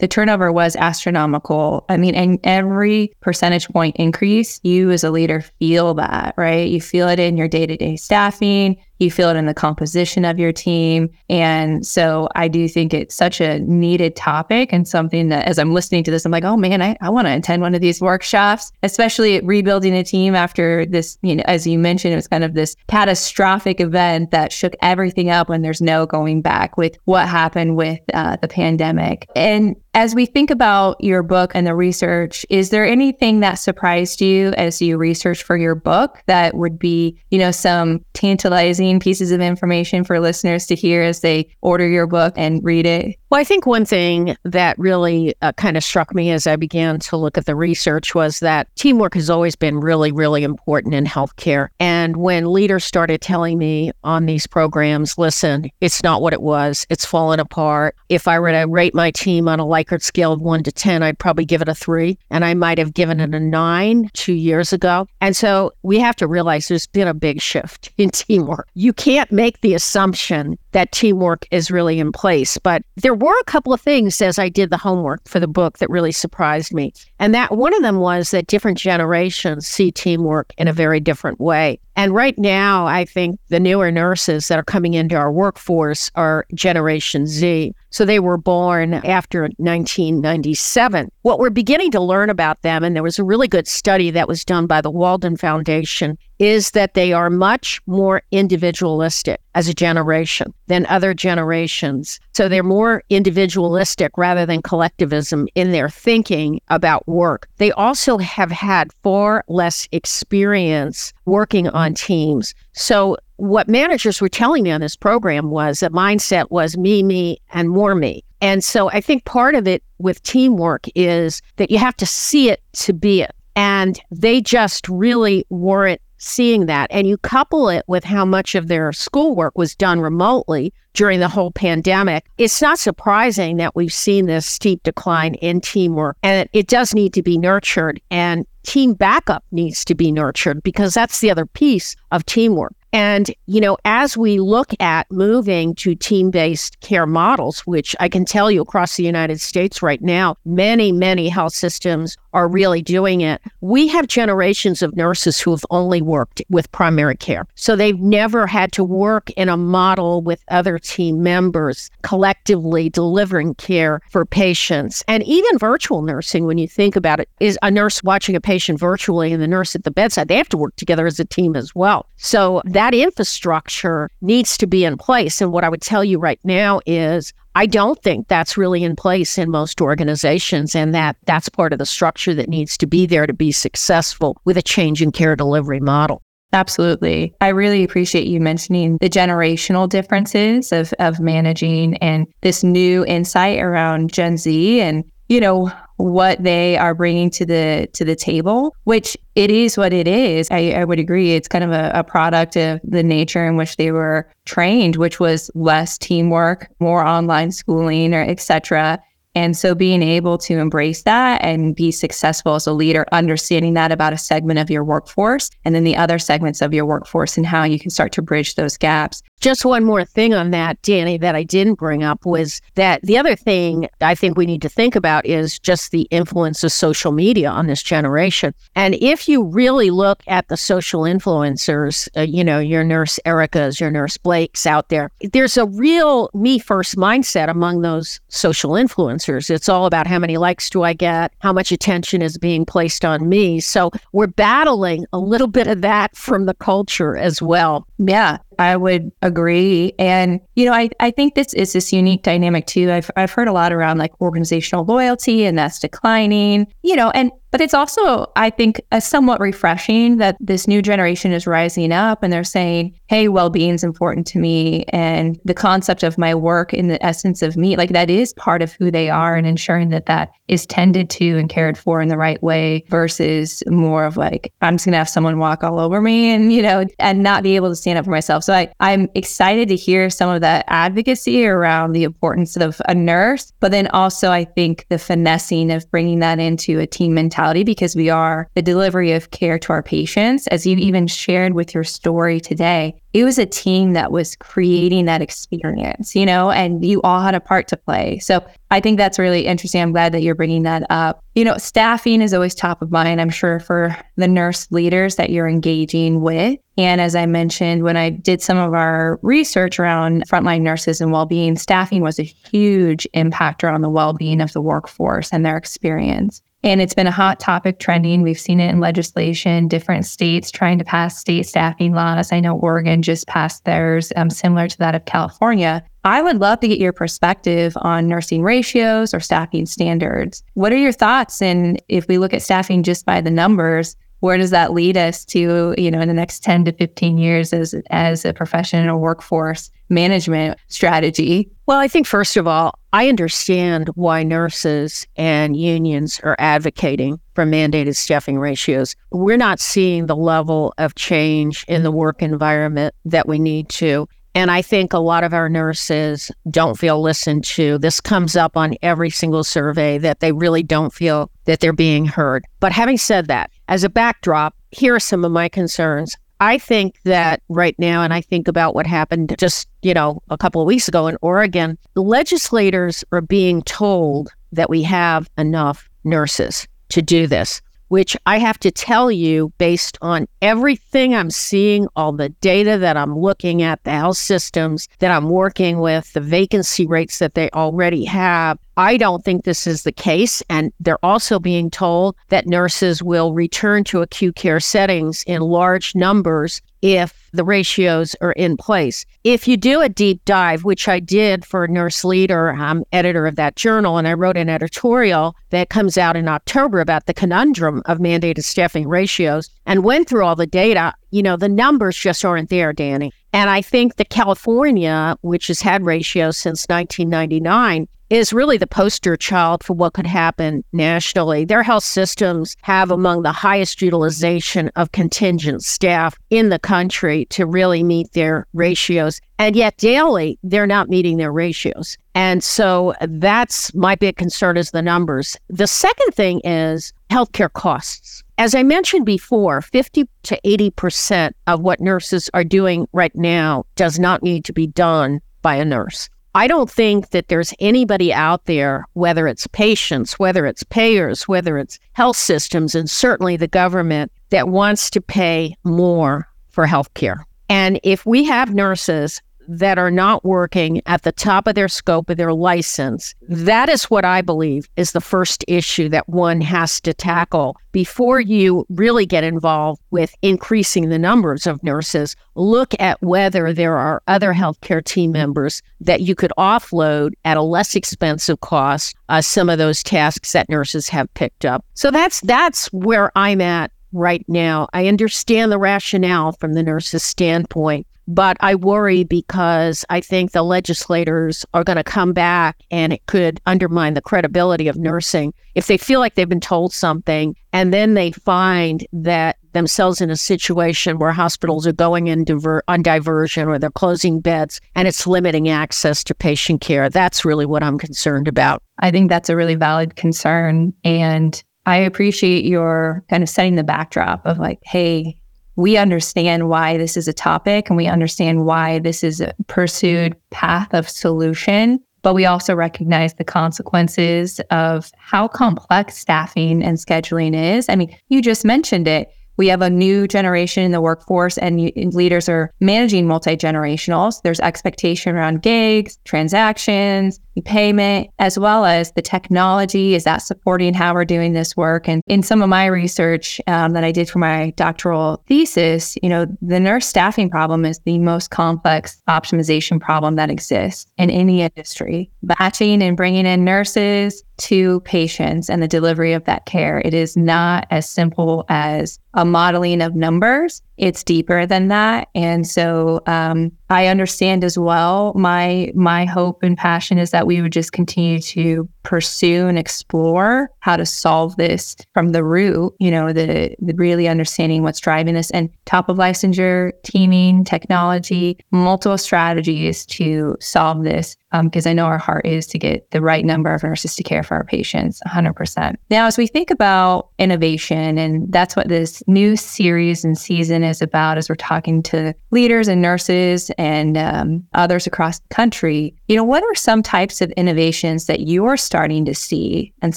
The 0.00 0.08
turnover 0.08 0.50
was 0.50 0.76
astronomical. 0.76 1.84
I 1.88 1.96
mean, 1.96 2.14
and 2.14 2.40
every 2.42 3.12
percentage 3.20 3.68
point 3.68 3.96
increase, 3.96 4.58
you 4.62 4.90
as 4.90 5.04
a 5.04 5.10
leader 5.10 5.42
feel 5.42 5.94
that, 5.94 6.34
right? 6.36 6.68
You 6.68 6.80
feel 6.80 7.08
it 7.08 7.18
in 7.18 7.36
your 7.36 7.48
day 7.48 7.66
to 7.66 7.76
day 7.76 7.96
staffing, 7.96 8.76
you 9.00 9.10
feel 9.10 9.30
it 9.30 9.36
in 9.36 9.46
the 9.46 9.54
composition 9.54 10.24
of 10.24 10.38
your 10.38 10.52
team. 10.52 11.08
And 11.28 11.86
so 11.86 12.28
I 12.34 12.48
do 12.48 12.68
think 12.68 12.94
it's 12.94 13.14
such 13.14 13.40
a 13.40 13.58
needed 13.60 14.16
topic 14.16 14.72
and 14.72 14.86
something 14.86 15.28
that 15.28 15.46
as 15.46 15.58
I'm 15.58 15.72
listening 15.72 16.04
to 16.04 16.10
this, 16.10 16.24
I'm 16.24 16.32
like, 16.32 16.44
oh 16.44 16.56
man, 16.56 16.82
I, 16.82 16.96
I 17.00 17.10
want 17.10 17.26
to 17.26 17.34
attend 17.34 17.62
one 17.62 17.74
of 17.74 17.80
these 17.80 18.00
workshops, 18.00 18.70
especially 18.82 19.40
rebuilding 19.40 19.94
a 19.94 20.04
team 20.04 20.34
after 20.34 20.84
this, 20.86 21.18
you 21.22 21.36
know, 21.36 21.44
as 21.46 21.66
you 21.66 21.78
mentioned, 21.78 22.12
it 22.12 22.16
was 22.16 22.28
kind 22.28 22.44
of 22.44 22.54
this 22.54 22.76
catastrophic 22.88 23.80
event 23.80 24.30
that 24.30 24.52
shook 24.52 24.74
everything 24.82 25.30
up 25.30 25.48
when 25.48 25.62
there's 25.62 25.80
no 25.80 26.06
going 26.06 26.42
back 26.42 26.76
with 26.76 26.96
what 27.04 27.28
happened 27.28 27.76
with 27.76 28.00
uh, 28.14 28.36
the 28.36 28.48
pandemic. 28.48 29.28
And 29.34 29.76
as 29.94 30.14
we 30.14 30.24
think 30.24 30.50
about 30.50 31.02
your 31.02 31.22
book 31.22 31.52
and 31.54 31.66
the 31.66 31.74
research, 31.74 32.46
is 32.48 32.70
there 32.70 32.86
anything 32.86 33.40
that 33.40 33.54
surprised 33.54 34.20
you 34.20 34.50
as 34.56 34.80
you 34.80 34.96
researched 34.96 35.42
for 35.42 35.56
your 35.56 35.74
book 35.74 36.22
that 36.26 36.54
would 36.54 36.78
be, 36.78 37.20
you 37.30 37.38
know, 37.38 37.50
some 37.50 38.04
tantalizing 38.12 38.89
pieces 38.98 39.30
of 39.30 39.40
information 39.40 40.02
for 40.02 40.18
listeners 40.18 40.66
to 40.66 40.74
hear 40.74 41.02
as 41.02 41.20
they 41.20 41.54
order 41.60 41.86
your 41.86 42.06
book 42.06 42.34
and 42.36 42.64
read 42.64 42.86
it? 42.86 43.19
Well, 43.30 43.40
I 43.40 43.44
think 43.44 43.64
one 43.64 43.84
thing 43.84 44.36
that 44.42 44.76
really 44.76 45.36
uh, 45.40 45.52
kind 45.52 45.76
of 45.76 45.84
struck 45.84 46.12
me 46.16 46.32
as 46.32 46.48
I 46.48 46.56
began 46.56 46.98
to 46.98 47.16
look 47.16 47.38
at 47.38 47.46
the 47.46 47.54
research 47.54 48.12
was 48.12 48.40
that 48.40 48.66
teamwork 48.74 49.14
has 49.14 49.30
always 49.30 49.54
been 49.54 49.78
really, 49.78 50.10
really 50.10 50.42
important 50.42 50.94
in 50.94 51.04
healthcare. 51.04 51.68
And 51.78 52.16
when 52.16 52.52
leaders 52.52 52.84
started 52.84 53.20
telling 53.20 53.56
me 53.56 53.92
on 54.02 54.26
these 54.26 54.48
programs, 54.48 55.16
listen, 55.16 55.70
it's 55.80 56.02
not 56.02 56.22
what 56.22 56.32
it 56.32 56.42
was, 56.42 56.88
it's 56.90 57.04
fallen 57.04 57.38
apart. 57.38 57.94
If 58.08 58.26
I 58.26 58.40
were 58.40 58.50
to 58.50 58.64
rate 58.64 58.96
my 58.96 59.12
team 59.12 59.46
on 59.46 59.60
a 59.60 59.64
Likert 59.64 60.02
scale 60.02 60.32
of 60.32 60.40
one 60.40 60.64
to 60.64 60.72
10, 60.72 61.04
I'd 61.04 61.20
probably 61.20 61.44
give 61.44 61.62
it 61.62 61.68
a 61.68 61.74
three. 61.74 62.18
And 62.30 62.44
I 62.44 62.54
might 62.54 62.78
have 62.78 62.94
given 62.94 63.20
it 63.20 63.32
a 63.32 63.38
nine 63.38 64.10
two 64.12 64.32
years 64.32 64.72
ago. 64.72 65.06
And 65.20 65.36
so 65.36 65.72
we 65.84 66.00
have 66.00 66.16
to 66.16 66.26
realize 66.26 66.66
there's 66.66 66.88
been 66.88 67.06
a 67.06 67.14
big 67.14 67.40
shift 67.40 67.92
in 67.96 68.10
teamwork. 68.10 68.66
You 68.74 68.92
can't 68.92 69.30
make 69.30 69.60
the 69.60 69.74
assumption 69.74 70.58
that 70.72 70.92
teamwork 70.92 71.46
is 71.50 71.70
really 71.70 71.98
in 71.98 72.12
place. 72.12 72.58
But 72.58 72.82
there 72.96 73.14
were 73.14 73.38
a 73.40 73.44
couple 73.44 73.72
of 73.72 73.80
things 73.80 74.20
as 74.22 74.38
I 74.38 74.48
did 74.48 74.70
the 74.70 74.76
homework 74.76 75.26
for 75.28 75.40
the 75.40 75.48
book 75.48 75.78
that 75.78 75.90
really 75.90 76.12
surprised 76.12 76.72
me. 76.72 76.92
And 77.18 77.34
that 77.34 77.56
one 77.56 77.74
of 77.74 77.82
them 77.82 77.98
was 77.98 78.30
that 78.30 78.46
different 78.46 78.78
generations 78.78 79.66
see 79.66 79.90
teamwork 79.90 80.52
in 80.58 80.68
a 80.68 80.72
very 80.72 81.00
different 81.00 81.40
way. 81.40 81.80
And 82.00 82.14
right 82.14 82.38
now, 82.38 82.86
I 82.86 83.04
think 83.04 83.38
the 83.50 83.60
newer 83.60 83.90
nurses 83.90 84.48
that 84.48 84.58
are 84.58 84.64
coming 84.64 84.94
into 84.94 85.16
our 85.16 85.30
workforce 85.30 86.10
are 86.14 86.46
Generation 86.54 87.26
Z. 87.26 87.74
So 87.90 88.06
they 88.06 88.20
were 88.20 88.38
born 88.38 88.94
after 88.94 89.42
1997. 89.58 91.10
What 91.22 91.38
we're 91.38 91.50
beginning 91.50 91.90
to 91.90 92.00
learn 92.00 92.30
about 92.30 92.62
them, 92.62 92.84
and 92.84 92.96
there 92.96 93.02
was 93.02 93.18
a 93.18 93.24
really 93.24 93.48
good 93.48 93.68
study 93.68 94.10
that 94.12 94.28
was 94.28 94.46
done 94.46 94.66
by 94.66 94.80
the 94.80 94.90
Walden 94.90 95.36
Foundation, 95.36 96.16
is 96.38 96.70
that 96.70 96.94
they 96.94 97.12
are 97.12 97.28
much 97.28 97.82
more 97.86 98.22
individualistic 98.30 99.40
as 99.54 99.68
a 99.68 99.74
generation 99.74 100.54
than 100.68 100.86
other 100.86 101.12
generations. 101.12 102.18
So 102.32 102.48
they're 102.48 102.62
more 102.62 103.02
individualistic 103.10 104.16
rather 104.16 104.46
than 104.46 104.62
collectivism 104.62 105.48
in 105.54 105.72
their 105.72 105.90
thinking 105.90 106.60
about 106.68 107.06
work. 107.06 107.48
They 107.58 107.72
also 107.72 108.16
have 108.18 108.50
had 108.50 108.90
far 109.02 109.44
less 109.48 109.86
experience 109.92 111.12
working 111.26 111.68
on 111.90 111.94
teams. 111.94 112.54
So 112.72 113.16
what 113.36 113.68
managers 113.68 114.20
were 114.20 114.28
telling 114.28 114.62
me 114.62 114.70
on 114.70 114.80
this 114.80 114.96
program 114.96 115.50
was 115.50 115.80
that 115.80 115.92
mindset 115.92 116.50
was 116.50 116.76
me, 116.76 117.02
me, 117.02 117.40
and 117.52 117.68
more 117.68 117.94
me. 117.94 118.24
And 118.40 118.62
so 118.64 118.88
I 118.90 119.00
think 119.00 119.24
part 119.24 119.54
of 119.54 119.66
it 119.66 119.82
with 119.98 120.22
teamwork 120.22 120.86
is 120.94 121.42
that 121.56 121.70
you 121.70 121.78
have 121.78 121.96
to 121.96 122.06
see 122.06 122.48
it 122.48 122.62
to 122.74 122.92
be 122.92 123.22
it. 123.22 123.34
And 123.60 124.00
they 124.10 124.40
just 124.40 124.88
really 124.88 125.44
weren't 125.50 126.00
seeing 126.16 126.64
that. 126.64 126.86
And 126.90 127.06
you 127.06 127.18
couple 127.18 127.68
it 127.68 127.84
with 127.86 128.04
how 128.04 128.24
much 128.24 128.54
of 128.54 128.68
their 128.68 128.90
schoolwork 128.90 129.58
was 129.58 129.74
done 129.74 130.00
remotely 130.00 130.72
during 130.94 131.20
the 131.20 131.28
whole 131.28 131.50
pandemic. 131.50 132.24
It's 132.38 132.62
not 132.62 132.78
surprising 132.78 133.58
that 133.58 133.76
we've 133.76 133.92
seen 133.92 134.24
this 134.24 134.46
steep 134.46 134.82
decline 134.82 135.34
in 135.34 135.60
teamwork 135.60 136.16
and 136.22 136.48
it 136.54 136.68
does 136.68 136.94
need 136.94 137.12
to 137.12 137.22
be 137.22 137.36
nurtured 137.36 138.00
and 138.10 138.46
team 138.62 138.94
backup 138.94 139.44
needs 139.52 139.84
to 139.84 139.94
be 139.94 140.10
nurtured 140.10 140.62
because 140.62 140.94
that's 140.94 141.20
the 141.20 141.30
other 141.30 141.44
piece 141.44 141.96
of 142.12 142.24
teamwork. 142.24 142.72
And, 142.92 143.30
you 143.46 143.60
know, 143.60 143.76
as 143.84 144.16
we 144.16 144.40
look 144.40 144.72
at 144.80 145.10
moving 145.10 145.74
to 145.76 145.94
team 145.94 146.30
based 146.30 146.80
care 146.80 147.06
models, 147.06 147.60
which 147.60 147.94
I 148.00 148.08
can 148.08 148.24
tell 148.24 148.50
you 148.50 148.60
across 148.62 148.96
the 148.96 149.04
United 149.04 149.40
States 149.40 149.82
right 149.82 150.02
now, 150.02 150.36
many, 150.44 150.90
many 150.92 151.28
health 151.28 151.54
systems 151.54 152.16
are 152.32 152.48
really 152.48 152.82
doing 152.82 153.20
it. 153.20 153.40
We 153.60 153.88
have 153.88 154.06
generations 154.06 154.82
of 154.82 154.96
nurses 154.96 155.40
who 155.40 155.50
have 155.50 155.64
only 155.70 156.00
worked 156.00 156.42
with 156.48 156.70
primary 156.72 157.16
care. 157.16 157.46
So 157.54 157.74
they've 157.74 157.98
never 157.98 158.46
had 158.46 158.72
to 158.72 158.84
work 158.84 159.30
in 159.30 159.48
a 159.48 159.56
model 159.56 160.22
with 160.22 160.42
other 160.48 160.78
team 160.78 161.22
members 161.22 161.90
collectively 162.02 162.88
delivering 162.88 163.54
care 163.54 164.00
for 164.10 164.24
patients. 164.24 165.02
And 165.08 165.22
even 165.24 165.58
virtual 165.58 166.02
nursing, 166.02 166.46
when 166.46 166.58
you 166.58 166.68
think 166.68 166.96
about 166.96 167.20
it, 167.20 167.28
is 167.40 167.58
a 167.62 167.70
nurse 167.70 168.02
watching 168.02 168.36
a 168.36 168.40
patient 168.40 168.78
virtually 168.78 169.32
and 169.32 169.42
the 169.42 169.48
nurse 169.48 169.74
at 169.74 169.84
the 169.84 169.90
bedside. 169.90 170.28
They 170.28 170.36
have 170.36 170.48
to 170.50 170.56
work 170.56 170.76
together 170.76 171.06
as 171.06 171.18
a 171.18 171.24
team 171.24 171.56
as 171.56 171.74
well. 171.74 172.06
So 172.16 172.62
that 172.64 172.79
infrastructure 172.88 174.08
needs 174.22 174.56
to 174.58 174.66
be 174.66 174.84
in 174.84 174.96
place. 174.96 175.40
And 175.40 175.52
what 175.52 175.64
I 175.64 175.68
would 175.68 175.82
tell 175.82 176.02
you 176.02 176.18
right 176.18 176.40
now 176.44 176.80
is 176.86 177.32
I 177.54 177.66
don't 177.66 178.00
think 178.02 178.28
that's 178.28 178.56
really 178.56 178.82
in 178.84 178.96
place 178.96 179.36
in 179.36 179.50
most 179.50 179.80
organizations, 179.80 180.74
and 180.74 180.94
that 180.94 181.16
that's 181.26 181.48
part 181.48 181.72
of 181.72 181.78
the 181.78 181.86
structure 181.86 182.34
that 182.34 182.48
needs 182.48 182.78
to 182.78 182.86
be 182.86 183.06
there 183.06 183.26
to 183.26 183.32
be 183.32 183.52
successful 183.52 184.40
with 184.44 184.56
a 184.56 184.62
change 184.62 185.02
in 185.02 185.12
care 185.12 185.36
delivery 185.36 185.80
model. 185.80 186.22
Absolutely. 186.52 187.32
I 187.40 187.48
really 187.48 187.84
appreciate 187.84 188.26
you 188.26 188.40
mentioning 188.40 188.98
the 189.00 189.08
generational 189.08 189.88
differences 189.88 190.72
of, 190.72 190.92
of 190.98 191.20
managing 191.20 191.96
and 191.98 192.26
this 192.40 192.64
new 192.64 193.04
insight 193.04 193.60
around 193.60 194.12
Gen 194.12 194.36
Z 194.36 194.80
and, 194.80 195.04
you 195.28 195.40
know, 195.40 195.70
what 196.00 196.42
they 196.42 196.76
are 196.76 196.94
bringing 196.94 197.30
to 197.30 197.44
the 197.44 197.88
to 197.92 198.04
the 198.04 198.16
table 198.16 198.74
which 198.84 199.16
it 199.34 199.50
is 199.50 199.76
what 199.76 199.92
it 199.92 200.08
is. 200.08 200.48
I, 200.50 200.72
I 200.72 200.84
would 200.84 200.98
agree. 200.98 201.34
It's 201.34 201.48
kind 201.48 201.64
of 201.64 201.70
a, 201.70 201.90
a 201.94 202.04
product 202.04 202.56
of 202.56 202.80
the 202.82 203.02
nature 203.02 203.46
in 203.46 203.56
which 203.56 203.76
they 203.76 203.92
were 203.92 204.30
trained 204.44 204.96
which 204.96 205.20
was 205.20 205.50
less 205.54 205.98
teamwork 205.98 206.68
more 206.80 207.04
online 207.04 207.52
schooling 207.52 208.14
or 208.14 208.22
etc 208.22 209.00
and 209.34 209.56
so 209.56 209.74
being 209.74 210.02
able 210.02 210.38
to 210.38 210.58
embrace 210.58 211.02
that 211.02 211.42
and 211.44 211.76
be 211.76 211.92
successful 211.92 212.56
as 212.56 212.66
a 212.66 212.72
leader, 212.72 213.06
understanding 213.12 213.74
that 213.74 213.92
about 213.92 214.12
a 214.12 214.18
segment 214.18 214.58
of 214.58 214.70
your 214.70 214.82
workforce 214.82 215.50
and 215.64 215.74
then 215.74 215.84
the 215.84 215.96
other 215.96 216.18
segments 216.18 216.60
of 216.60 216.74
your 216.74 216.84
workforce 216.84 217.36
and 217.36 217.46
how 217.46 217.62
you 217.62 217.78
can 217.78 217.90
start 217.90 218.12
to 218.12 218.22
bridge 218.22 218.56
those 218.56 218.76
gaps. 218.76 219.22
Just 219.40 219.64
one 219.64 219.84
more 219.84 220.04
thing 220.04 220.34
on 220.34 220.50
that, 220.50 220.80
Danny, 220.82 221.16
that 221.18 221.34
I 221.34 221.42
didn't 221.42 221.74
bring 221.74 222.02
up 222.02 222.26
was 222.26 222.60
that 222.74 223.00
the 223.02 223.16
other 223.16 223.34
thing 223.34 223.88
I 224.02 224.14
think 224.14 224.36
we 224.36 224.44
need 224.44 224.60
to 224.62 224.68
think 224.68 224.94
about 224.94 225.24
is 225.24 225.58
just 225.58 225.90
the 225.90 226.02
influence 226.10 226.62
of 226.62 226.72
social 226.72 227.10
media 227.10 227.48
on 227.48 227.66
this 227.66 227.82
generation. 227.82 228.52
And 228.74 228.96
if 228.96 229.28
you 229.28 229.42
really 229.42 229.90
look 229.90 230.22
at 230.26 230.48
the 230.48 230.58
social 230.58 231.02
influencers, 231.02 232.06
uh, 232.16 232.20
you 232.20 232.44
know, 232.44 232.58
your 232.58 232.84
nurse 232.84 233.18
Erica's, 233.24 233.80
your 233.80 233.90
nurse 233.90 234.18
Blake's 234.18 234.66
out 234.66 234.90
there, 234.90 235.10
there's 235.32 235.56
a 235.56 235.66
real 235.66 236.28
me 236.34 236.58
first 236.58 236.96
mindset 236.96 237.48
among 237.48 237.80
those 237.80 238.20
social 238.28 238.72
influencers. 238.72 239.48
It's 239.48 239.70
all 239.70 239.86
about 239.86 240.06
how 240.06 240.18
many 240.18 240.36
likes 240.36 240.68
do 240.68 240.82
I 240.82 240.92
get, 240.92 241.32
how 241.38 241.52
much 241.52 241.72
attention 241.72 242.20
is 242.20 242.36
being 242.36 242.66
placed 242.66 243.06
on 243.06 243.28
me. 243.28 243.60
So 243.60 243.90
we're 244.12 244.26
battling 244.26 245.06
a 245.14 245.18
little 245.18 245.46
bit 245.46 245.66
of 245.66 245.80
that 245.80 246.14
from 246.14 246.44
the 246.44 246.54
culture 246.54 247.16
as 247.16 247.40
well. 247.40 247.86
Yeah, 247.98 248.38
I 248.60 248.76
would 248.76 249.10
agree. 249.22 249.94
And, 249.98 250.38
you 250.54 250.66
know, 250.66 250.74
I, 250.74 250.90
I 251.00 251.10
think 251.10 251.34
this 251.34 251.54
is 251.54 251.72
this 251.72 251.94
unique 251.94 252.22
dynamic 252.22 252.66
too. 252.66 252.92
I've, 252.92 253.10
I've 253.16 253.32
heard 253.32 253.48
a 253.48 253.52
lot 253.52 253.72
around 253.72 253.96
like 253.96 254.12
organizational 254.20 254.84
loyalty 254.84 255.46
and 255.46 255.56
that's 255.56 255.78
declining, 255.78 256.66
you 256.82 256.94
know, 256.94 257.10
and 257.10 257.32
but 257.50 257.60
it's 257.60 257.74
also, 257.74 258.30
I 258.36 258.50
think, 258.50 258.80
a 258.92 259.00
somewhat 259.00 259.40
refreshing 259.40 260.18
that 260.18 260.36
this 260.38 260.68
new 260.68 260.82
generation 260.82 261.32
is 261.32 261.46
rising 261.46 261.92
up 261.92 262.22
and 262.22 262.32
they're 262.32 262.44
saying, 262.44 262.96
hey, 263.08 263.28
well 263.28 263.50
being 263.50 263.74
is 263.74 263.82
important 263.82 264.26
to 264.28 264.38
me. 264.38 264.84
And 264.90 265.38
the 265.44 265.54
concept 265.54 266.02
of 266.02 266.18
my 266.18 266.34
work 266.34 266.72
in 266.72 266.88
the 266.88 267.04
essence 267.04 267.42
of 267.42 267.56
me, 267.56 267.76
like 267.76 267.90
that 267.90 268.10
is 268.10 268.32
part 268.34 268.62
of 268.62 268.72
who 268.74 268.90
they 268.90 269.10
are 269.10 269.34
and 269.34 269.46
ensuring 269.46 269.88
that 269.88 270.06
that 270.06 270.30
is 270.48 270.66
tended 270.66 271.10
to 271.10 271.38
and 271.38 271.48
cared 271.48 271.76
for 271.76 272.00
in 272.00 272.08
the 272.08 272.16
right 272.16 272.42
way 272.42 272.84
versus 272.88 273.62
more 273.66 274.04
of 274.04 274.16
like, 274.16 274.52
I'm 274.60 274.74
just 274.74 274.84
going 274.84 274.92
to 274.92 274.98
have 274.98 275.08
someone 275.08 275.38
walk 275.38 275.64
all 275.64 275.80
over 275.80 276.00
me 276.00 276.30
and, 276.30 276.52
you 276.52 276.62
know, 276.62 276.84
and 276.98 277.22
not 277.22 277.42
be 277.42 277.56
able 277.56 277.68
to 277.70 277.76
stand 277.76 277.98
up 277.98 278.04
for 278.04 278.10
myself. 278.10 278.44
So 278.44 278.54
I, 278.54 278.72
I'm 278.80 279.08
excited 279.14 279.68
to 279.68 279.76
hear 279.76 280.10
some 280.10 280.30
of 280.30 280.40
that 280.40 280.64
advocacy 280.68 281.46
around 281.46 281.92
the 281.92 282.04
importance 282.04 282.56
of 282.56 282.80
a 282.86 282.94
nurse, 282.94 283.52
but 283.60 283.70
then 283.72 283.88
also 283.88 284.30
I 284.30 284.44
think 284.44 284.86
the 284.88 284.98
finessing 284.98 285.70
of 285.70 285.90
bringing 285.90 286.20
that 286.20 286.38
into 286.38 286.78
a 286.78 286.86
team 286.86 287.14
mentality 287.14 287.39
mentality 287.40 287.64
because 287.64 287.96
we 287.96 288.10
are 288.10 288.48
the 288.54 288.62
delivery 288.62 289.12
of 289.12 289.30
care 289.30 289.58
to 289.58 289.72
our 289.72 289.82
patients. 289.82 290.46
As 290.48 290.66
you 290.66 290.76
even 290.76 291.06
shared 291.06 291.54
with 291.54 291.74
your 291.74 291.84
story 291.84 292.38
today, 292.38 293.00
it 293.14 293.24
was 293.24 293.38
a 293.38 293.46
team 293.46 293.94
that 293.94 294.12
was 294.12 294.36
creating 294.36 295.06
that 295.06 295.22
experience, 295.22 296.14
you 296.14 296.26
know, 296.26 296.50
and 296.50 296.84
you 296.84 297.00
all 297.02 297.20
had 297.20 297.34
a 297.34 297.40
part 297.40 297.66
to 297.68 297.76
play. 297.76 298.18
So 298.18 298.44
I 298.70 298.80
think 298.80 298.98
that's 298.98 299.18
really 299.18 299.46
interesting. 299.46 299.82
I'm 299.82 299.92
glad 299.92 300.12
that 300.12 300.22
you're 300.22 300.34
bringing 300.34 300.62
that 300.64 300.84
up. 300.90 301.24
You 301.34 301.44
know, 301.44 301.56
staffing 301.56 302.22
is 302.22 302.34
always 302.34 302.54
top 302.54 302.82
of 302.82 302.92
mind, 302.92 303.20
I'm 303.20 303.30
sure, 303.30 303.58
for 303.58 303.96
the 304.16 304.28
nurse 304.28 304.70
leaders 304.70 305.16
that 305.16 305.30
you're 305.30 305.48
engaging 305.48 306.20
with. 306.20 306.58
And 306.76 307.00
as 307.00 307.16
I 307.16 307.26
mentioned, 307.26 307.82
when 307.82 307.96
I 307.96 308.10
did 308.10 308.40
some 308.42 308.58
of 308.58 308.74
our 308.74 309.18
research 309.22 309.80
around 309.80 310.24
frontline 310.28 310.60
nurses 310.60 311.00
and 311.00 311.10
well 311.10 311.26
being, 311.26 311.56
staffing 311.56 312.02
was 312.02 312.18
a 312.18 312.22
huge 312.22 313.08
impactor 313.14 313.72
on 313.72 313.80
the 313.80 313.90
well 313.90 314.12
being 314.12 314.40
of 314.40 314.52
the 314.52 314.62
workforce 314.62 315.32
and 315.32 315.44
their 315.44 315.56
experience. 315.56 316.42
And 316.62 316.82
it's 316.82 316.94
been 316.94 317.06
a 317.06 317.12
hot 317.12 317.40
topic 317.40 317.78
trending. 317.78 318.20
We've 318.20 318.38
seen 318.38 318.60
it 318.60 318.70
in 318.70 318.80
legislation, 318.80 319.66
different 319.66 320.04
states 320.04 320.50
trying 320.50 320.78
to 320.78 320.84
pass 320.84 321.18
state 321.18 321.46
staffing 321.46 321.94
laws. 321.94 322.32
I 322.32 322.40
know 322.40 322.58
Oregon 322.58 323.00
just 323.00 323.26
passed 323.26 323.64
theirs, 323.64 324.12
um, 324.16 324.28
similar 324.28 324.68
to 324.68 324.78
that 324.78 324.94
of 324.94 325.06
California. 325.06 325.82
I 326.04 326.20
would 326.20 326.38
love 326.38 326.60
to 326.60 326.68
get 326.68 326.78
your 326.78 326.92
perspective 326.92 327.76
on 327.80 328.08
nursing 328.08 328.42
ratios 328.42 329.14
or 329.14 329.20
staffing 329.20 329.64
standards. 329.64 330.42
What 330.54 330.72
are 330.72 330.78
your 330.78 330.92
thoughts? 330.92 331.40
And 331.40 331.80
if 331.88 332.06
we 332.08 332.18
look 332.18 332.34
at 332.34 332.42
staffing 332.42 332.82
just 332.82 333.06
by 333.06 333.22
the 333.22 333.30
numbers, 333.30 333.96
where 334.20 334.36
does 334.36 334.50
that 334.50 334.72
lead 334.72 334.98
us 334.98 335.24
to, 335.26 335.74
you 335.78 335.90
know, 335.90 336.00
in 336.00 336.08
the 336.08 336.14
next 336.14 336.42
10 336.42 336.66
to 336.66 336.72
15 336.72 337.16
years 337.16 337.54
as, 337.54 337.74
as 337.88 338.26
a 338.26 338.34
professional 338.34 339.00
workforce 339.00 339.70
management 339.90 340.58
strategy? 340.68 341.50
Well, 341.66 341.78
I 341.78 341.88
think 341.88 342.06
first 342.06 342.36
of 342.36 342.46
all, 342.46 342.78
I 342.92 343.08
understand 343.08 343.88
why 343.94 344.22
nurses 344.22 345.06
and 345.16 345.56
unions 345.56 346.20
are 346.24 346.36
advocating 346.38 347.20
for 347.34 347.44
mandated 347.44 347.96
staffing 347.96 348.38
ratios. 348.38 348.96
We're 349.10 349.36
not 349.36 349.60
seeing 349.60 350.06
the 350.06 350.16
level 350.16 350.74
of 350.78 350.94
change 350.94 351.64
in 351.68 351.82
the 351.82 351.92
work 351.92 352.22
environment 352.22 352.94
that 353.04 353.28
we 353.28 353.38
need 353.38 353.68
to. 353.70 354.08
And 354.34 354.50
I 354.50 354.62
think 354.62 354.92
a 354.92 354.98
lot 354.98 355.24
of 355.24 355.34
our 355.34 355.48
nurses 355.48 356.30
don't 356.50 356.78
feel 356.78 357.02
listened 357.02 357.44
to. 357.44 357.78
This 357.78 358.00
comes 358.00 358.36
up 358.36 358.56
on 358.56 358.76
every 358.80 359.10
single 359.10 359.42
survey 359.42 359.98
that 359.98 360.20
they 360.20 360.30
really 360.30 360.62
don't 360.62 360.92
feel 360.92 361.30
that 361.46 361.58
they're 361.58 361.72
being 361.72 362.06
heard. 362.06 362.44
But 362.60 362.70
having 362.70 362.96
said 362.96 363.26
that, 363.26 363.50
as 363.66 363.82
a 363.82 363.88
backdrop, 363.88 364.54
here 364.70 364.94
are 364.94 365.00
some 365.00 365.24
of 365.24 365.32
my 365.32 365.48
concerns. 365.48 366.16
I 366.40 366.56
think 366.56 366.98
that 367.04 367.42
right 367.50 367.78
now, 367.78 368.02
and 368.02 368.14
I 368.14 368.22
think 368.22 368.48
about 368.48 368.74
what 368.74 368.86
happened 368.86 369.34
just, 369.38 369.68
you 369.82 369.92
know, 369.92 370.22
a 370.30 370.38
couple 370.38 370.62
of 370.62 370.66
weeks 370.66 370.88
ago 370.88 371.06
in 371.06 371.18
Oregon, 371.20 371.76
the 371.94 372.02
legislators 372.02 373.04
are 373.12 373.20
being 373.20 373.62
told 373.62 374.30
that 374.52 374.70
we 374.70 374.82
have 374.82 375.28
enough 375.36 375.88
nurses 376.02 376.66
to 376.88 377.02
do 377.02 377.26
this 377.26 377.60
which 377.90 378.16
I 378.24 378.38
have 378.38 378.58
to 378.60 378.70
tell 378.70 379.10
you, 379.10 379.52
based 379.58 379.98
on 380.00 380.28
everything 380.40 381.12
I'm 381.12 381.30
seeing, 381.30 381.88
all 381.96 382.12
the 382.12 382.28
data 382.28 382.78
that 382.78 382.96
I'm 382.96 383.18
looking 383.18 383.62
at, 383.62 383.82
the 383.82 383.90
health 383.90 384.16
systems 384.16 384.86
that 385.00 385.10
I'm 385.10 385.28
working 385.28 385.80
with, 385.80 386.12
the 386.12 386.20
vacancy 386.20 386.86
rates 386.86 387.18
that 387.18 387.34
they 387.34 387.50
already 387.50 388.04
have, 388.04 388.58
I 388.80 388.96
don't 388.96 389.22
think 389.22 389.44
this 389.44 389.66
is 389.66 389.82
the 389.82 389.92
case. 389.92 390.42
And 390.48 390.72
they're 390.80 391.04
also 391.04 391.38
being 391.38 391.70
told 391.70 392.16
that 392.30 392.46
nurses 392.46 393.02
will 393.02 393.34
return 393.34 393.84
to 393.84 394.00
acute 394.00 394.36
care 394.36 394.58
settings 394.58 395.22
in 395.24 395.42
large 395.42 395.94
numbers 395.94 396.62
if 396.80 397.28
the 397.34 397.44
ratios 397.44 398.16
are 398.22 398.32
in 398.32 398.56
place. 398.56 399.04
If 399.22 399.46
you 399.46 399.58
do 399.58 399.82
a 399.82 399.90
deep 399.90 400.24
dive, 400.24 400.64
which 400.64 400.88
I 400.88 400.98
did 400.98 401.44
for 401.44 401.64
a 401.64 401.68
Nurse 401.68 402.04
Leader, 402.04 402.54
I'm 402.54 402.84
editor 402.90 403.26
of 403.26 403.36
that 403.36 403.54
journal, 403.54 403.98
and 403.98 404.08
I 404.08 404.14
wrote 404.14 404.38
an 404.38 404.48
editorial 404.48 405.36
that 405.50 405.68
comes 405.68 405.98
out 405.98 406.16
in 406.16 406.26
October 406.26 406.80
about 406.80 407.04
the 407.04 407.12
conundrum 407.12 407.82
of 407.84 407.98
mandated 407.98 408.44
staffing 408.44 408.88
ratios 408.88 409.50
and 409.66 409.84
went 409.84 410.08
through 410.08 410.24
all 410.24 410.36
the 410.36 410.46
data, 410.46 410.94
you 411.10 411.22
know, 411.22 411.36
the 411.36 411.50
numbers 411.50 411.98
just 411.98 412.24
aren't 412.24 412.48
there, 412.48 412.72
Danny. 412.72 413.12
And 413.34 413.50
I 413.50 413.60
think 413.60 413.96
that 413.96 414.08
California, 414.08 415.18
which 415.20 415.48
has 415.48 415.60
had 415.60 415.84
ratios 415.84 416.38
since 416.38 416.64
1999, 416.64 417.86
is 418.10 418.32
really 418.32 418.58
the 418.58 418.66
poster 418.66 419.16
child 419.16 419.62
for 419.62 419.74
what 419.74 419.94
could 419.94 420.06
happen 420.06 420.64
nationally. 420.72 421.44
Their 421.44 421.62
health 421.62 421.84
systems 421.84 422.56
have 422.62 422.90
among 422.90 423.22
the 423.22 423.32
highest 423.32 423.80
utilization 423.80 424.70
of 424.74 424.92
contingent 424.92 425.62
staff 425.62 426.18
in 426.28 426.48
the 426.48 426.58
country 426.58 427.26
to 427.26 427.46
really 427.46 427.84
meet 427.84 428.12
their 428.12 428.46
ratios. 428.52 429.20
And 429.38 429.54
yet 429.54 429.76
daily, 429.76 430.38
they're 430.42 430.66
not 430.66 430.90
meeting 430.90 431.16
their 431.16 431.32
ratios. 431.32 431.96
And 432.14 432.42
so 432.42 432.94
that's 433.00 433.72
my 433.74 433.94
big 433.94 434.16
concern 434.16 434.56
is 434.56 434.72
the 434.72 434.82
numbers. 434.82 435.36
The 435.48 435.68
second 435.68 436.12
thing 436.12 436.40
is 436.42 436.92
healthcare 437.10 437.52
costs. 437.52 438.24
As 438.38 438.54
I 438.54 438.62
mentioned 438.62 439.06
before, 439.06 439.62
50 439.62 440.08
to 440.24 440.40
80% 440.44 441.32
of 441.46 441.60
what 441.60 441.80
nurses 441.80 442.28
are 442.34 442.42
doing 442.42 442.88
right 442.92 443.14
now 443.14 443.66
does 443.76 443.98
not 443.98 444.22
need 444.22 444.44
to 444.46 444.52
be 444.52 444.66
done 444.66 445.20
by 445.42 445.54
a 445.54 445.64
nurse. 445.64 446.08
I 446.34 446.46
don't 446.46 446.70
think 446.70 447.10
that 447.10 447.28
there's 447.28 447.52
anybody 447.58 448.12
out 448.12 448.44
there, 448.44 448.84
whether 448.92 449.26
it's 449.26 449.46
patients, 449.48 450.18
whether 450.18 450.46
it's 450.46 450.62
payers, 450.62 451.26
whether 451.26 451.58
it's 451.58 451.78
health 451.92 452.16
systems, 452.16 452.74
and 452.74 452.88
certainly 452.88 453.36
the 453.36 453.48
government, 453.48 454.12
that 454.30 454.48
wants 454.48 454.90
to 454.90 455.00
pay 455.00 455.56
more 455.64 456.28
for 456.48 456.66
healthcare. 456.66 457.24
And 457.48 457.80
if 457.82 458.06
we 458.06 458.22
have 458.24 458.54
nurses 458.54 459.20
that 459.50 459.78
are 459.78 459.90
not 459.90 460.24
working 460.24 460.80
at 460.86 461.02
the 461.02 461.10
top 461.10 461.48
of 461.48 461.56
their 461.56 461.68
scope 461.68 462.08
of 462.08 462.16
their 462.16 462.32
license. 462.32 463.14
That 463.28 463.68
is 463.68 463.84
what 463.84 464.04
I 464.04 464.22
believe 464.22 464.68
is 464.76 464.92
the 464.92 465.00
first 465.00 465.44
issue 465.48 465.88
that 465.88 466.08
one 466.08 466.40
has 466.40 466.80
to 466.82 466.94
tackle 466.94 467.56
before 467.72 468.20
you 468.20 468.64
really 468.68 469.06
get 469.06 469.24
involved 469.24 469.82
with 469.90 470.14
increasing 470.22 470.88
the 470.88 470.98
numbers 470.98 471.46
of 471.46 471.62
nurses. 471.64 472.14
Look 472.36 472.74
at 472.78 473.02
whether 473.02 473.52
there 473.52 473.76
are 473.76 474.02
other 474.06 474.32
healthcare 474.32 474.84
team 474.84 475.12
members 475.12 475.62
that 475.80 476.00
you 476.00 476.14
could 476.14 476.32
offload 476.38 477.12
at 477.24 477.36
a 477.36 477.42
less 477.42 477.74
expensive 477.74 478.40
cost 478.40 478.94
uh, 479.08 479.20
some 479.20 479.50
of 479.50 479.58
those 479.58 479.82
tasks 479.82 480.32
that 480.32 480.48
nurses 480.48 480.88
have 480.88 481.12
picked 481.14 481.44
up. 481.44 481.64
So 481.74 481.90
that's 481.90 482.20
that's 482.20 482.66
where 482.72 483.10
I'm 483.16 483.40
at 483.40 483.72
right 483.92 484.24
now. 484.28 484.68
I 484.72 484.86
understand 484.86 485.50
the 485.50 485.58
rationale 485.58 486.32
from 486.32 486.54
the 486.54 486.62
nurse's 486.62 487.02
standpoint, 487.02 487.86
but 488.10 488.36
I 488.40 488.56
worry 488.56 489.04
because 489.04 489.84
I 489.88 490.00
think 490.00 490.32
the 490.32 490.42
legislators 490.42 491.46
are 491.54 491.62
going 491.62 491.76
to 491.76 491.84
come 491.84 492.12
back 492.12 492.56
and 492.68 492.92
it 492.92 493.06
could 493.06 493.40
undermine 493.46 493.94
the 493.94 494.02
credibility 494.02 494.66
of 494.66 494.76
nursing 494.76 495.32
if 495.54 495.68
they 495.68 495.76
feel 495.76 496.00
like 496.00 496.16
they've 496.16 496.28
been 496.28 496.40
told 496.40 496.72
something 496.72 497.36
and 497.52 497.72
then 497.72 497.94
they 497.94 498.10
find 498.10 498.84
that 498.92 499.36
themselves 499.52 500.00
in 500.00 500.10
a 500.10 500.16
situation 500.16 500.98
where 500.98 501.12
hospitals 501.12 501.68
are 501.68 501.72
going 501.72 502.08
in 502.08 502.24
diver- 502.24 502.64
on 502.66 502.82
diversion 502.82 503.46
or 503.46 503.60
they're 503.60 503.70
closing 503.70 504.20
beds 504.20 504.60
and 504.74 504.88
it's 504.88 505.06
limiting 505.06 505.48
access 505.48 506.02
to 506.02 506.14
patient 506.14 506.60
care. 506.60 506.90
That's 506.90 507.24
really 507.24 507.46
what 507.46 507.62
I'm 507.62 507.78
concerned 507.78 508.26
about. 508.26 508.60
I 508.80 508.90
think 508.90 509.08
that's 509.08 509.28
a 509.28 509.36
really 509.36 509.54
valid 509.54 509.94
concern. 509.94 510.72
And 510.82 511.40
I 511.66 511.76
appreciate 511.76 512.44
your 512.44 513.04
kind 513.08 513.22
of 513.22 513.28
setting 513.28 513.54
the 513.54 513.62
backdrop 513.62 514.26
of 514.26 514.38
like, 514.38 514.58
hey, 514.64 515.19
we 515.60 515.76
understand 515.76 516.48
why 516.48 516.78
this 516.78 516.96
is 516.96 517.06
a 517.06 517.12
topic 517.12 517.68
and 517.68 517.76
we 517.76 517.86
understand 517.86 518.46
why 518.46 518.78
this 518.78 519.04
is 519.04 519.20
a 519.20 519.34
pursued 519.46 520.16
path 520.30 520.72
of 520.72 520.88
solution 520.88 521.78
but 522.02 522.14
we 522.14 522.24
also 522.24 522.54
recognize 522.54 523.12
the 523.12 523.24
consequences 523.24 524.40
of 524.50 524.90
how 524.96 525.28
complex 525.28 525.98
staffing 525.98 526.62
and 526.62 526.78
scheduling 526.78 527.36
is. 527.36 527.68
I 527.68 527.76
mean, 527.76 527.94
you 528.08 528.22
just 528.22 528.42
mentioned 528.42 528.88
it 528.88 529.10
we 529.40 529.48
have 529.48 529.62
a 529.62 529.70
new 529.70 530.06
generation 530.06 530.64
in 530.64 530.70
the 530.70 530.82
workforce 530.82 531.38
and 531.38 531.72
leaders 531.94 532.28
are 532.28 532.52
managing 532.60 533.06
multi-generationals. 533.06 534.20
There's 534.20 534.38
expectation 534.38 535.16
around 535.16 535.40
gigs, 535.40 535.98
transactions, 536.04 537.18
payment, 537.44 538.10
as 538.18 538.38
well 538.38 538.64
as 538.64 538.92
the 538.92 539.02
technology. 539.02 539.94
Is 539.94 540.04
that 540.04 540.18
supporting 540.18 540.74
how 540.74 540.94
we're 540.94 541.04
doing 541.04 541.32
this 541.32 541.56
work? 541.56 541.88
And 541.88 542.02
in 542.06 542.22
some 542.22 542.42
of 542.42 542.48
my 542.48 542.66
research 542.66 543.40
um, 543.46 543.72
that 543.72 543.84
I 543.84 543.92
did 543.92 544.10
for 544.10 544.18
my 544.18 544.50
doctoral 544.56 545.22
thesis, 545.26 545.96
you 546.02 546.08
know, 546.08 546.26
the 546.42 546.60
nurse 546.60 546.86
staffing 546.86 547.30
problem 547.30 547.64
is 547.64 547.78
the 547.80 547.98
most 547.98 548.30
complex 548.30 549.00
optimization 549.08 549.80
problem 549.80 550.16
that 550.16 550.30
exists 550.30 550.86
in 550.98 551.10
any 551.10 551.42
industry. 551.42 552.10
Matching 552.22 552.82
and 552.82 552.96
bringing 552.96 553.26
in 553.26 553.44
nurses, 553.44 554.24
to 554.40 554.80
patients 554.80 555.50
and 555.50 555.62
the 555.62 555.68
delivery 555.68 556.12
of 556.12 556.24
that 556.24 556.46
care. 556.46 556.80
It 556.84 556.94
is 556.94 557.16
not 557.16 557.66
as 557.70 557.88
simple 557.88 558.44
as 558.48 558.98
a 559.14 559.24
modeling 559.24 559.82
of 559.82 559.94
numbers 559.94 560.62
it's 560.80 561.04
deeper 561.04 561.44
than 561.44 561.68
that. 561.68 562.08
And 562.14 562.46
so 562.46 563.02
um, 563.06 563.52
I 563.68 563.86
understand 563.86 564.42
as 564.42 564.58
well. 564.58 565.12
My 565.14 565.70
my 565.74 566.06
hope 566.06 566.42
and 566.42 566.56
passion 566.56 566.96
is 566.98 567.10
that 567.10 567.26
we 567.26 567.42
would 567.42 567.52
just 567.52 567.72
continue 567.72 568.18
to 568.20 568.66
pursue 568.82 569.46
and 569.46 569.58
explore 569.58 570.50
how 570.60 570.76
to 570.76 570.86
solve 570.86 571.36
this 571.36 571.76
from 571.94 572.10
the 572.10 572.24
root. 572.24 572.74
You 572.78 572.90
know, 572.90 573.12
the, 573.12 573.54
the 573.58 573.74
really 573.74 574.08
understanding 574.08 574.62
what's 574.62 574.80
driving 574.80 575.14
this 575.14 575.30
and 575.30 575.50
top 575.64 575.88
of 575.88 575.96
licensure, 575.96 576.72
teaming, 576.84 577.44
technology, 577.44 578.38
multiple 578.50 578.98
strategies 578.98 579.86
to 579.86 580.36
solve 580.40 580.84
this. 580.84 581.16
Because 581.42 581.64
um, 581.64 581.70
I 581.70 581.74
know 581.74 581.84
our 581.84 581.96
heart 581.96 582.26
is 582.26 582.44
to 582.48 582.58
get 582.58 582.90
the 582.90 583.00
right 583.00 583.24
number 583.24 583.54
of 583.54 583.62
nurses 583.62 583.94
to 583.94 584.02
care 584.02 584.24
for 584.24 584.34
our 584.34 584.42
patients, 584.42 585.00
100%. 585.06 585.76
Now, 585.88 586.06
as 586.06 586.18
we 586.18 586.26
think 586.26 586.50
about 586.50 587.10
innovation, 587.20 587.98
and 587.98 588.32
that's 588.32 588.56
what 588.56 588.66
this 588.66 589.00
new 589.06 589.36
series 589.36 590.04
and 590.04 590.18
season 590.18 590.64
is 590.64 590.82
about 590.82 591.18
as 591.18 591.28
we're 591.28 591.36
talking 591.36 591.84
to 591.84 592.12
leaders 592.32 592.66
and 592.66 592.82
nurses 592.82 593.48
and 593.58 593.96
um, 593.96 594.44
others 594.54 594.88
across 594.88 595.20
the 595.20 595.28
country. 595.28 595.94
You 596.08 596.16
know, 596.16 596.24
what 596.24 596.42
are 596.42 596.54
some 596.56 596.82
types 596.82 597.20
of 597.20 597.30
innovations 597.32 598.06
that 598.06 598.26
you're 598.26 598.56
starting 598.70 599.04
to 599.04 599.14
see 599.16 599.72
and 599.82 599.96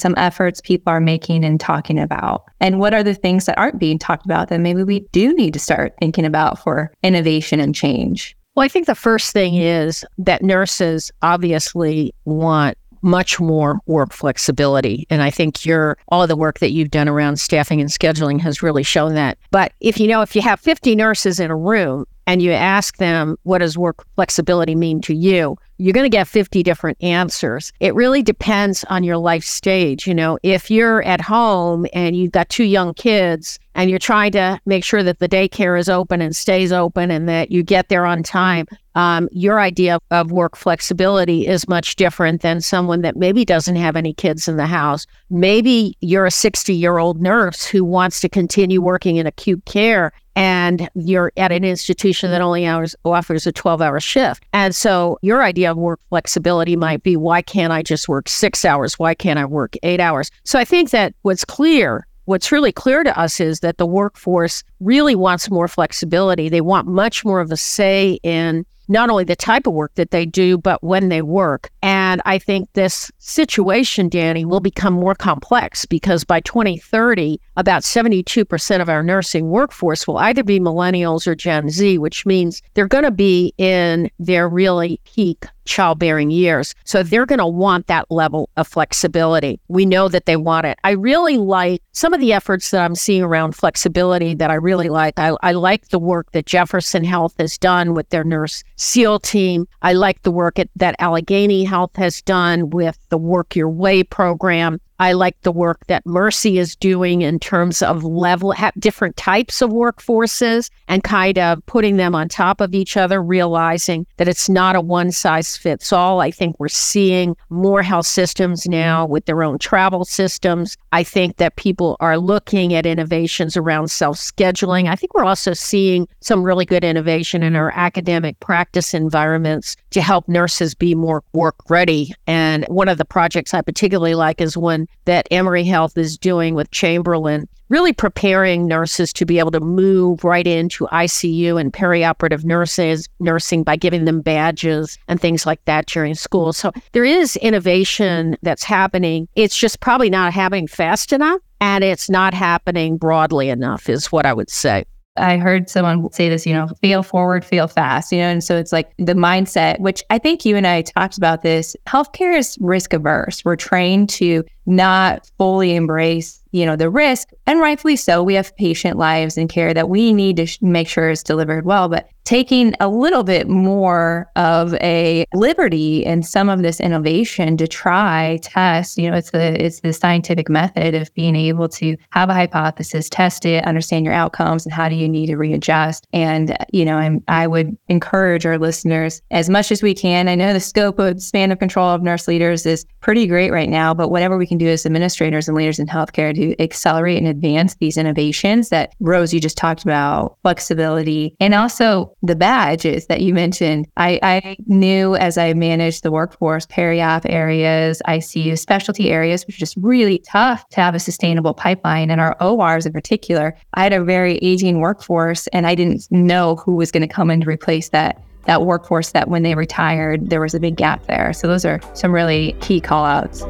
some 0.00 0.14
efforts 0.16 0.60
people 0.60 0.92
are 0.92 1.00
making 1.00 1.44
and 1.44 1.60
talking 1.60 1.96
about? 1.96 2.44
And 2.58 2.80
what 2.80 2.92
are 2.92 3.04
the 3.04 3.14
things 3.14 3.46
that 3.46 3.56
aren't 3.56 3.78
being 3.78 4.00
talked 4.00 4.24
about 4.24 4.48
that 4.48 4.58
maybe 4.58 4.82
we 4.82 5.00
do 5.12 5.32
need 5.34 5.52
to 5.52 5.60
start 5.60 5.94
thinking 6.00 6.24
about 6.24 6.58
for 6.58 6.92
innovation 7.04 7.60
and 7.60 7.72
change? 7.72 8.36
Well, 8.56 8.64
I 8.64 8.68
think 8.68 8.86
the 8.86 8.96
first 8.96 9.32
thing 9.32 9.54
is 9.54 10.04
that 10.18 10.42
nurses 10.42 11.12
obviously 11.22 12.12
want 12.24 12.76
much 13.00 13.38
more 13.38 13.78
work 13.86 14.12
flexibility. 14.12 15.06
And 15.10 15.22
I 15.22 15.30
think 15.30 15.64
your 15.64 15.96
all 16.08 16.22
of 16.22 16.28
the 16.28 16.36
work 16.36 16.58
that 16.58 16.72
you've 16.72 16.90
done 16.90 17.08
around 17.08 17.38
staffing 17.38 17.80
and 17.80 17.90
scheduling 17.90 18.40
has 18.40 18.62
really 18.62 18.82
shown 18.82 19.14
that. 19.14 19.38
But 19.50 19.72
if 19.80 20.00
you 20.00 20.08
know, 20.08 20.22
if 20.22 20.34
you 20.34 20.42
have 20.42 20.58
50 20.58 20.96
nurses 20.96 21.38
in 21.38 21.50
a 21.50 21.56
room 21.56 22.06
and 22.26 22.40
you 22.40 22.52
ask 22.52 22.96
them, 22.96 23.36
what 23.42 23.58
does 23.58 23.76
work 23.76 24.04
flexibility 24.14 24.74
mean 24.74 25.00
to 25.02 25.14
you? 25.14 25.56
You're 25.76 25.92
going 25.92 26.04
to 26.04 26.16
get 26.16 26.28
50 26.28 26.62
different 26.62 27.02
answers. 27.02 27.72
It 27.80 27.94
really 27.94 28.22
depends 28.22 28.84
on 28.84 29.02
your 29.02 29.16
life 29.16 29.44
stage. 29.44 30.06
You 30.06 30.14
know, 30.14 30.38
if 30.42 30.70
you're 30.70 31.02
at 31.02 31.20
home 31.20 31.86
and 31.92 32.16
you've 32.16 32.32
got 32.32 32.48
two 32.48 32.64
young 32.64 32.94
kids 32.94 33.58
and 33.74 33.90
you're 33.90 33.98
trying 33.98 34.32
to 34.32 34.60
make 34.66 34.84
sure 34.84 35.02
that 35.02 35.18
the 35.18 35.28
daycare 35.28 35.78
is 35.78 35.88
open 35.88 36.20
and 36.20 36.34
stays 36.34 36.72
open 36.72 37.10
and 37.10 37.28
that 37.28 37.50
you 37.50 37.62
get 37.64 37.88
there 37.88 38.06
on 38.06 38.22
time, 38.22 38.66
um, 38.94 39.28
your 39.32 39.60
idea 39.60 39.98
of 40.12 40.30
work 40.30 40.56
flexibility 40.56 41.46
is 41.46 41.68
much 41.68 41.96
different 41.96 42.42
than 42.42 42.60
someone 42.60 43.02
that 43.02 43.16
maybe 43.16 43.44
doesn't 43.44 43.76
have 43.76 43.96
any 43.96 44.14
kids 44.14 44.46
in 44.46 44.56
the 44.56 44.66
house. 44.66 45.06
Maybe 45.28 45.96
you're 46.00 46.26
a 46.26 46.30
60 46.30 46.72
year 46.72 46.98
old 46.98 47.20
nurse 47.20 47.66
who 47.66 47.84
wants 47.84 48.20
to 48.20 48.28
continue 48.28 48.80
working 48.80 49.16
in 49.16 49.26
acute 49.26 49.64
care 49.64 50.12
and 50.36 50.88
you're 50.94 51.32
at 51.36 51.52
an 51.52 51.64
institution 51.64 52.30
that 52.30 52.40
only 52.40 52.66
hours, 52.66 52.96
offers 53.04 53.46
a 53.46 53.52
12 53.52 53.80
hour 53.80 54.00
shift. 54.00 54.44
And 54.52 54.74
so 54.74 55.18
your 55.22 55.42
idea 55.42 55.70
of 55.70 55.76
work 55.76 56.00
flexibility 56.08 56.76
might 56.76 57.02
be 57.02 57.16
why 57.16 57.42
can't 57.42 57.72
I 57.72 57.82
just 57.82 58.08
work 58.08 58.28
six 58.28 58.64
hours? 58.64 58.98
Why 58.98 59.14
can't 59.14 59.38
I 59.38 59.44
work 59.44 59.76
eight 59.82 60.00
hours? 60.00 60.30
So 60.44 60.58
I 60.58 60.64
think 60.64 60.90
that 60.90 61.14
what's 61.22 61.44
clear 61.44 62.06
what's 62.26 62.50
really 62.50 62.72
clear 62.72 63.04
to 63.04 63.18
us 63.18 63.38
is 63.38 63.60
that 63.60 63.76
the 63.76 63.86
workforce 63.86 64.64
really 64.80 65.14
wants 65.14 65.50
more 65.50 65.68
flexibility. 65.68 66.48
They 66.48 66.62
want 66.62 66.88
much 66.88 67.22
more 67.24 67.40
of 67.40 67.52
a 67.52 67.56
say 67.56 68.18
in 68.22 68.64
not 68.88 69.10
only 69.10 69.24
the 69.24 69.36
type 69.36 69.66
of 69.66 69.72
work 69.72 69.94
that 69.94 70.10
they 70.10 70.26
do, 70.26 70.58
but 70.58 70.82
when 70.82 71.08
they 71.08 71.22
work. 71.22 71.70
And 71.82 72.03
I 72.24 72.38
think 72.38 72.72
this 72.72 73.10
situation, 73.18 74.08
Danny, 74.08 74.44
will 74.44 74.60
become 74.60 74.94
more 74.94 75.14
complex 75.14 75.86
because 75.86 76.24
by 76.24 76.40
2030, 76.40 77.40
about 77.56 77.82
72% 77.82 78.80
of 78.80 78.88
our 78.88 79.02
nursing 79.02 79.48
workforce 79.48 80.06
will 80.06 80.18
either 80.18 80.42
be 80.42 80.60
millennials 80.60 81.26
or 81.26 81.34
Gen 81.34 81.70
Z, 81.70 81.98
which 81.98 82.26
means 82.26 82.62
they're 82.74 82.88
going 82.88 83.04
to 83.04 83.10
be 83.10 83.54
in 83.58 84.10
their 84.18 84.48
really 84.48 85.00
peak 85.04 85.46
childbearing 85.64 86.30
years. 86.30 86.74
So 86.84 87.02
they're 87.02 87.26
going 87.26 87.38
to 87.38 87.46
want 87.46 87.86
that 87.86 88.10
level 88.10 88.50
of 88.56 88.68
flexibility. 88.68 89.60
We 89.68 89.86
know 89.86 90.08
that 90.08 90.26
they 90.26 90.36
want 90.36 90.66
it. 90.66 90.78
I 90.84 90.90
really 90.90 91.38
like 91.38 91.82
some 91.92 92.12
of 92.12 92.20
the 92.20 92.32
efforts 92.32 92.70
that 92.70 92.84
I'm 92.84 92.94
seeing 92.94 93.22
around 93.22 93.54
flexibility 93.54 94.34
that 94.34 94.50
I 94.50 94.54
really 94.54 94.88
like. 94.88 95.18
I, 95.18 95.36
I 95.42 95.52
like 95.52 95.88
the 95.88 95.98
work 95.98 96.32
that 96.32 96.46
Jefferson 96.46 97.04
Health 97.04 97.34
has 97.38 97.58
done 97.58 97.94
with 97.94 98.08
their 98.10 98.24
nurse 98.24 98.64
SEAL 98.76 99.20
team. 99.20 99.66
I 99.82 99.92
like 99.92 100.22
the 100.22 100.32
work 100.32 100.58
at, 100.58 100.68
that 100.76 100.96
Allegheny 100.98 101.64
Health 101.64 101.96
has 101.96 102.22
done 102.22 102.70
with 102.70 102.98
the 103.08 103.18
Work 103.18 103.56
Your 103.56 103.68
Way 103.68 104.02
program. 104.02 104.80
I 104.98 105.12
like 105.12 105.40
the 105.42 105.52
work 105.52 105.86
that 105.88 106.06
Mercy 106.06 106.58
is 106.58 106.76
doing 106.76 107.22
in 107.22 107.38
terms 107.38 107.82
of 107.82 108.04
level 108.04 108.54
different 108.78 109.16
types 109.16 109.60
of 109.60 109.70
workforces 109.70 110.70
and 110.88 111.02
kind 111.02 111.38
of 111.38 111.64
putting 111.66 111.96
them 111.96 112.14
on 112.14 112.28
top 112.28 112.60
of 112.60 112.74
each 112.74 112.96
other, 112.96 113.22
realizing 113.22 114.06
that 114.18 114.28
it's 114.28 114.48
not 114.48 114.76
a 114.76 114.80
one 114.80 115.10
size 115.10 115.56
fits 115.56 115.92
all. 115.92 116.20
I 116.20 116.30
think 116.30 116.58
we're 116.58 116.68
seeing 116.68 117.36
more 117.50 117.82
health 117.82 118.06
systems 118.06 118.66
now 118.66 119.04
mm-hmm. 119.04 119.12
with 119.12 119.26
their 119.26 119.42
own 119.42 119.58
travel 119.58 120.04
systems. 120.04 120.76
I 120.92 121.02
think 121.02 121.36
that 121.36 121.56
people 121.56 121.96
are 122.00 122.18
looking 122.18 122.74
at 122.74 122.86
innovations 122.86 123.56
around 123.56 123.88
self 123.88 124.16
scheduling. 124.16 124.88
I 124.88 124.96
think 124.96 125.14
we're 125.14 125.24
also 125.24 125.54
seeing 125.54 126.06
some 126.20 126.44
really 126.44 126.64
good 126.64 126.84
innovation 126.84 127.42
in 127.42 127.56
our 127.56 127.72
academic 127.74 128.38
practice 128.40 128.94
environments 128.94 129.76
to 129.90 130.00
help 130.00 130.28
nurses 130.28 130.74
be 130.74 130.94
more 130.94 131.24
work 131.32 131.56
ready. 131.68 132.14
And 132.26 132.64
one 132.66 132.88
of 132.88 132.98
the 132.98 133.04
projects 133.04 133.54
I 133.54 133.60
particularly 133.60 134.14
like 134.14 134.40
is 134.40 134.56
one 134.56 134.83
that 135.04 135.28
Emory 135.30 135.64
Health 135.64 135.96
is 135.96 136.16
doing 136.16 136.54
with 136.54 136.70
Chamberlain, 136.70 137.48
really 137.68 137.92
preparing 137.92 138.66
nurses 138.66 139.12
to 139.14 139.24
be 139.24 139.38
able 139.38 139.50
to 139.50 139.60
move 139.60 140.24
right 140.24 140.46
into 140.46 140.86
ICU 140.86 141.60
and 141.60 141.72
perioperative 141.72 142.44
nurses 142.44 143.08
nursing 143.20 143.62
by 143.62 143.76
giving 143.76 144.04
them 144.04 144.20
badges 144.20 144.98
and 145.08 145.20
things 145.20 145.46
like 145.46 145.64
that 145.64 145.86
during 145.86 146.14
school. 146.14 146.52
So 146.52 146.72
there 146.92 147.04
is 147.04 147.36
innovation 147.36 148.36
that's 148.42 148.64
happening. 148.64 149.28
It's 149.34 149.56
just 149.56 149.80
probably 149.80 150.10
not 150.10 150.32
happening 150.32 150.66
fast 150.66 151.12
enough 151.12 151.40
and 151.60 151.82
it's 151.82 152.10
not 152.10 152.34
happening 152.34 152.96
broadly 152.96 153.48
enough 153.48 153.88
is 153.88 154.12
what 154.12 154.26
I 154.26 154.34
would 154.34 154.50
say. 154.50 154.84
I 155.16 155.36
heard 155.36 155.70
someone 155.70 156.12
say 156.12 156.28
this, 156.28 156.44
you 156.44 156.52
know, 156.52 156.68
fail 156.82 157.04
forward, 157.04 157.44
fail 157.44 157.68
fast, 157.68 158.10
you 158.10 158.18
know, 158.18 158.24
and 158.24 158.42
so 158.42 158.56
it's 158.56 158.72
like 158.72 158.92
the 158.98 159.14
mindset, 159.14 159.78
which 159.78 160.02
I 160.10 160.18
think 160.18 160.44
you 160.44 160.56
and 160.56 160.66
I 160.66 160.82
talked 160.82 161.16
about 161.16 161.42
this. 161.42 161.76
Healthcare 161.86 162.36
is 162.36 162.58
risk 162.60 162.92
averse. 162.92 163.44
We're 163.44 163.54
trained 163.54 164.08
to 164.10 164.44
not 164.66 165.30
fully 165.38 165.74
embrace 165.74 166.40
you 166.52 166.64
know 166.64 166.76
the 166.76 166.88
risk 166.88 167.30
and 167.46 167.58
rightfully 167.58 167.96
so 167.96 168.22
we 168.22 168.34
have 168.34 168.54
patient 168.56 168.96
lives 168.96 169.36
and 169.36 169.48
care 169.48 169.74
that 169.74 169.88
we 169.88 170.12
need 170.12 170.36
to 170.36 170.46
sh- 170.46 170.62
make 170.62 170.88
sure 170.88 171.10
is 171.10 171.22
delivered 171.22 171.64
well 171.64 171.88
but 171.88 172.08
taking 172.24 172.74
a 172.80 172.88
little 172.88 173.22
bit 173.22 173.48
more 173.48 174.30
of 174.36 174.72
a 174.74 175.26
liberty 175.34 176.04
in 176.04 176.22
some 176.22 176.48
of 176.48 176.62
this 176.62 176.80
innovation 176.80 177.56
to 177.56 177.66
try 177.66 178.38
test 178.42 178.96
you 178.96 179.10
know 179.10 179.16
it's 179.16 179.32
the 179.32 179.62
it's 179.62 179.80
the 179.80 179.92
scientific 179.92 180.48
method 180.48 180.94
of 180.94 181.12
being 181.14 181.36
able 181.36 181.68
to 181.68 181.96
have 182.10 182.30
a 182.30 182.34
hypothesis 182.34 183.08
test 183.10 183.44
it 183.44 183.64
understand 183.64 184.04
your 184.04 184.14
outcomes 184.14 184.64
and 184.64 184.72
how 184.72 184.88
do 184.88 184.94
you 184.94 185.08
need 185.08 185.26
to 185.26 185.36
readjust. 185.36 186.06
And 186.12 186.56
you 186.72 186.84
know 186.84 186.96
I'm, 186.96 187.22
i 187.28 187.46
would 187.46 187.76
encourage 187.88 188.46
our 188.46 188.58
listeners 188.58 189.20
as 189.30 189.50
much 189.50 189.72
as 189.72 189.82
we 189.82 189.94
can. 189.94 190.28
I 190.28 190.34
know 190.34 190.52
the 190.52 190.60
scope 190.60 190.98
of 190.98 191.20
span 191.20 191.52
of 191.52 191.58
control 191.58 191.88
of 191.88 192.02
nurse 192.02 192.28
leaders 192.28 192.64
is 192.64 192.86
pretty 193.00 193.26
great 193.26 193.50
right 193.50 193.68
now 193.68 193.92
but 193.92 194.08
whatever 194.08 194.38
we 194.38 194.46
can 194.46 194.53
do 194.58 194.68
as 194.68 194.86
administrators 194.86 195.48
and 195.48 195.56
leaders 195.56 195.78
in 195.78 195.86
healthcare 195.86 196.34
to 196.34 196.60
accelerate 196.62 197.18
and 197.18 197.26
advance 197.26 197.74
these 197.76 197.96
innovations 197.96 198.68
that 198.68 198.94
Rose, 199.00 199.32
you 199.32 199.40
just 199.40 199.56
talked 199.56 199.82
about, 199.82 200.36
flexibility, 200.42 201.36
and 201.40 201.54
also 201.54 202.14
the 202.22 202.36
badges 202.36 203.06
that 203.06 203.20
you 203.20 203.34
mentioned. 203.34 203.86
I, 203.96 204.18
I 204.22 204.56
knew 204.66 205.16
as 205.16 205.38
I 205.38 205.52
managed 205.54 206.02
the 206.02 206.10
workforce, 206.10 206.66
peri-op 206.66 207.26
areas, 207.26 208.00
ICU 208.06 208.58
specialty 208.58 209.10
areas, 209.10 209.46
which 209.46 209.56
is 209.56 209.60
just 209.60 209.76
really 209.76 210.18
tough 210.18 210.68
to 210.70 210.80
have 210.80 210.94
a 210.94 211.00
sustainable 211.00 211.54
pipeline. 211.54 212.10
And 212.10 212.20
our 212.20 212.36
ORs 212.42 212.86
in 212.86 212.92
particular, 212.92 213.56
I 213.74 213.82
had 213.82 213.92
a 213.92 214.04
very 214.04 214.36
aging 214.38 214.80
workforce 214.80 215.46
and 215.48 215.66
I 215.66 215.74
didn't 215.74 216.06
know 216.10 216.56
who 216.56 216.76
was 216.76 216.90
going 216.90 217.06
to 217.06 217.12
come 217.12 217.30
in 217.30 217.40
to 217.40 217.46
replace 217.46 217.88
that 217.90 218.22
that 218.46 218.62
workforce 218.62 219.12
that 219.12 219.28
when 219.28 219.42
they 219.42 219.54
retired, 219.54 220.30
there 220.30 220.40
was 220.40 220.54
a 220.54 220.60
big 220.60 220.76
gap 220.76 221.06
there. 221.06 221.32
So 221.32 221.48
those 221.48 221.64
are 221.64 221.80
some 221.94 222.12
really 222.12 222.52
key 222.60 222.80
call 222.80 223.04
outs. 223.04 223.42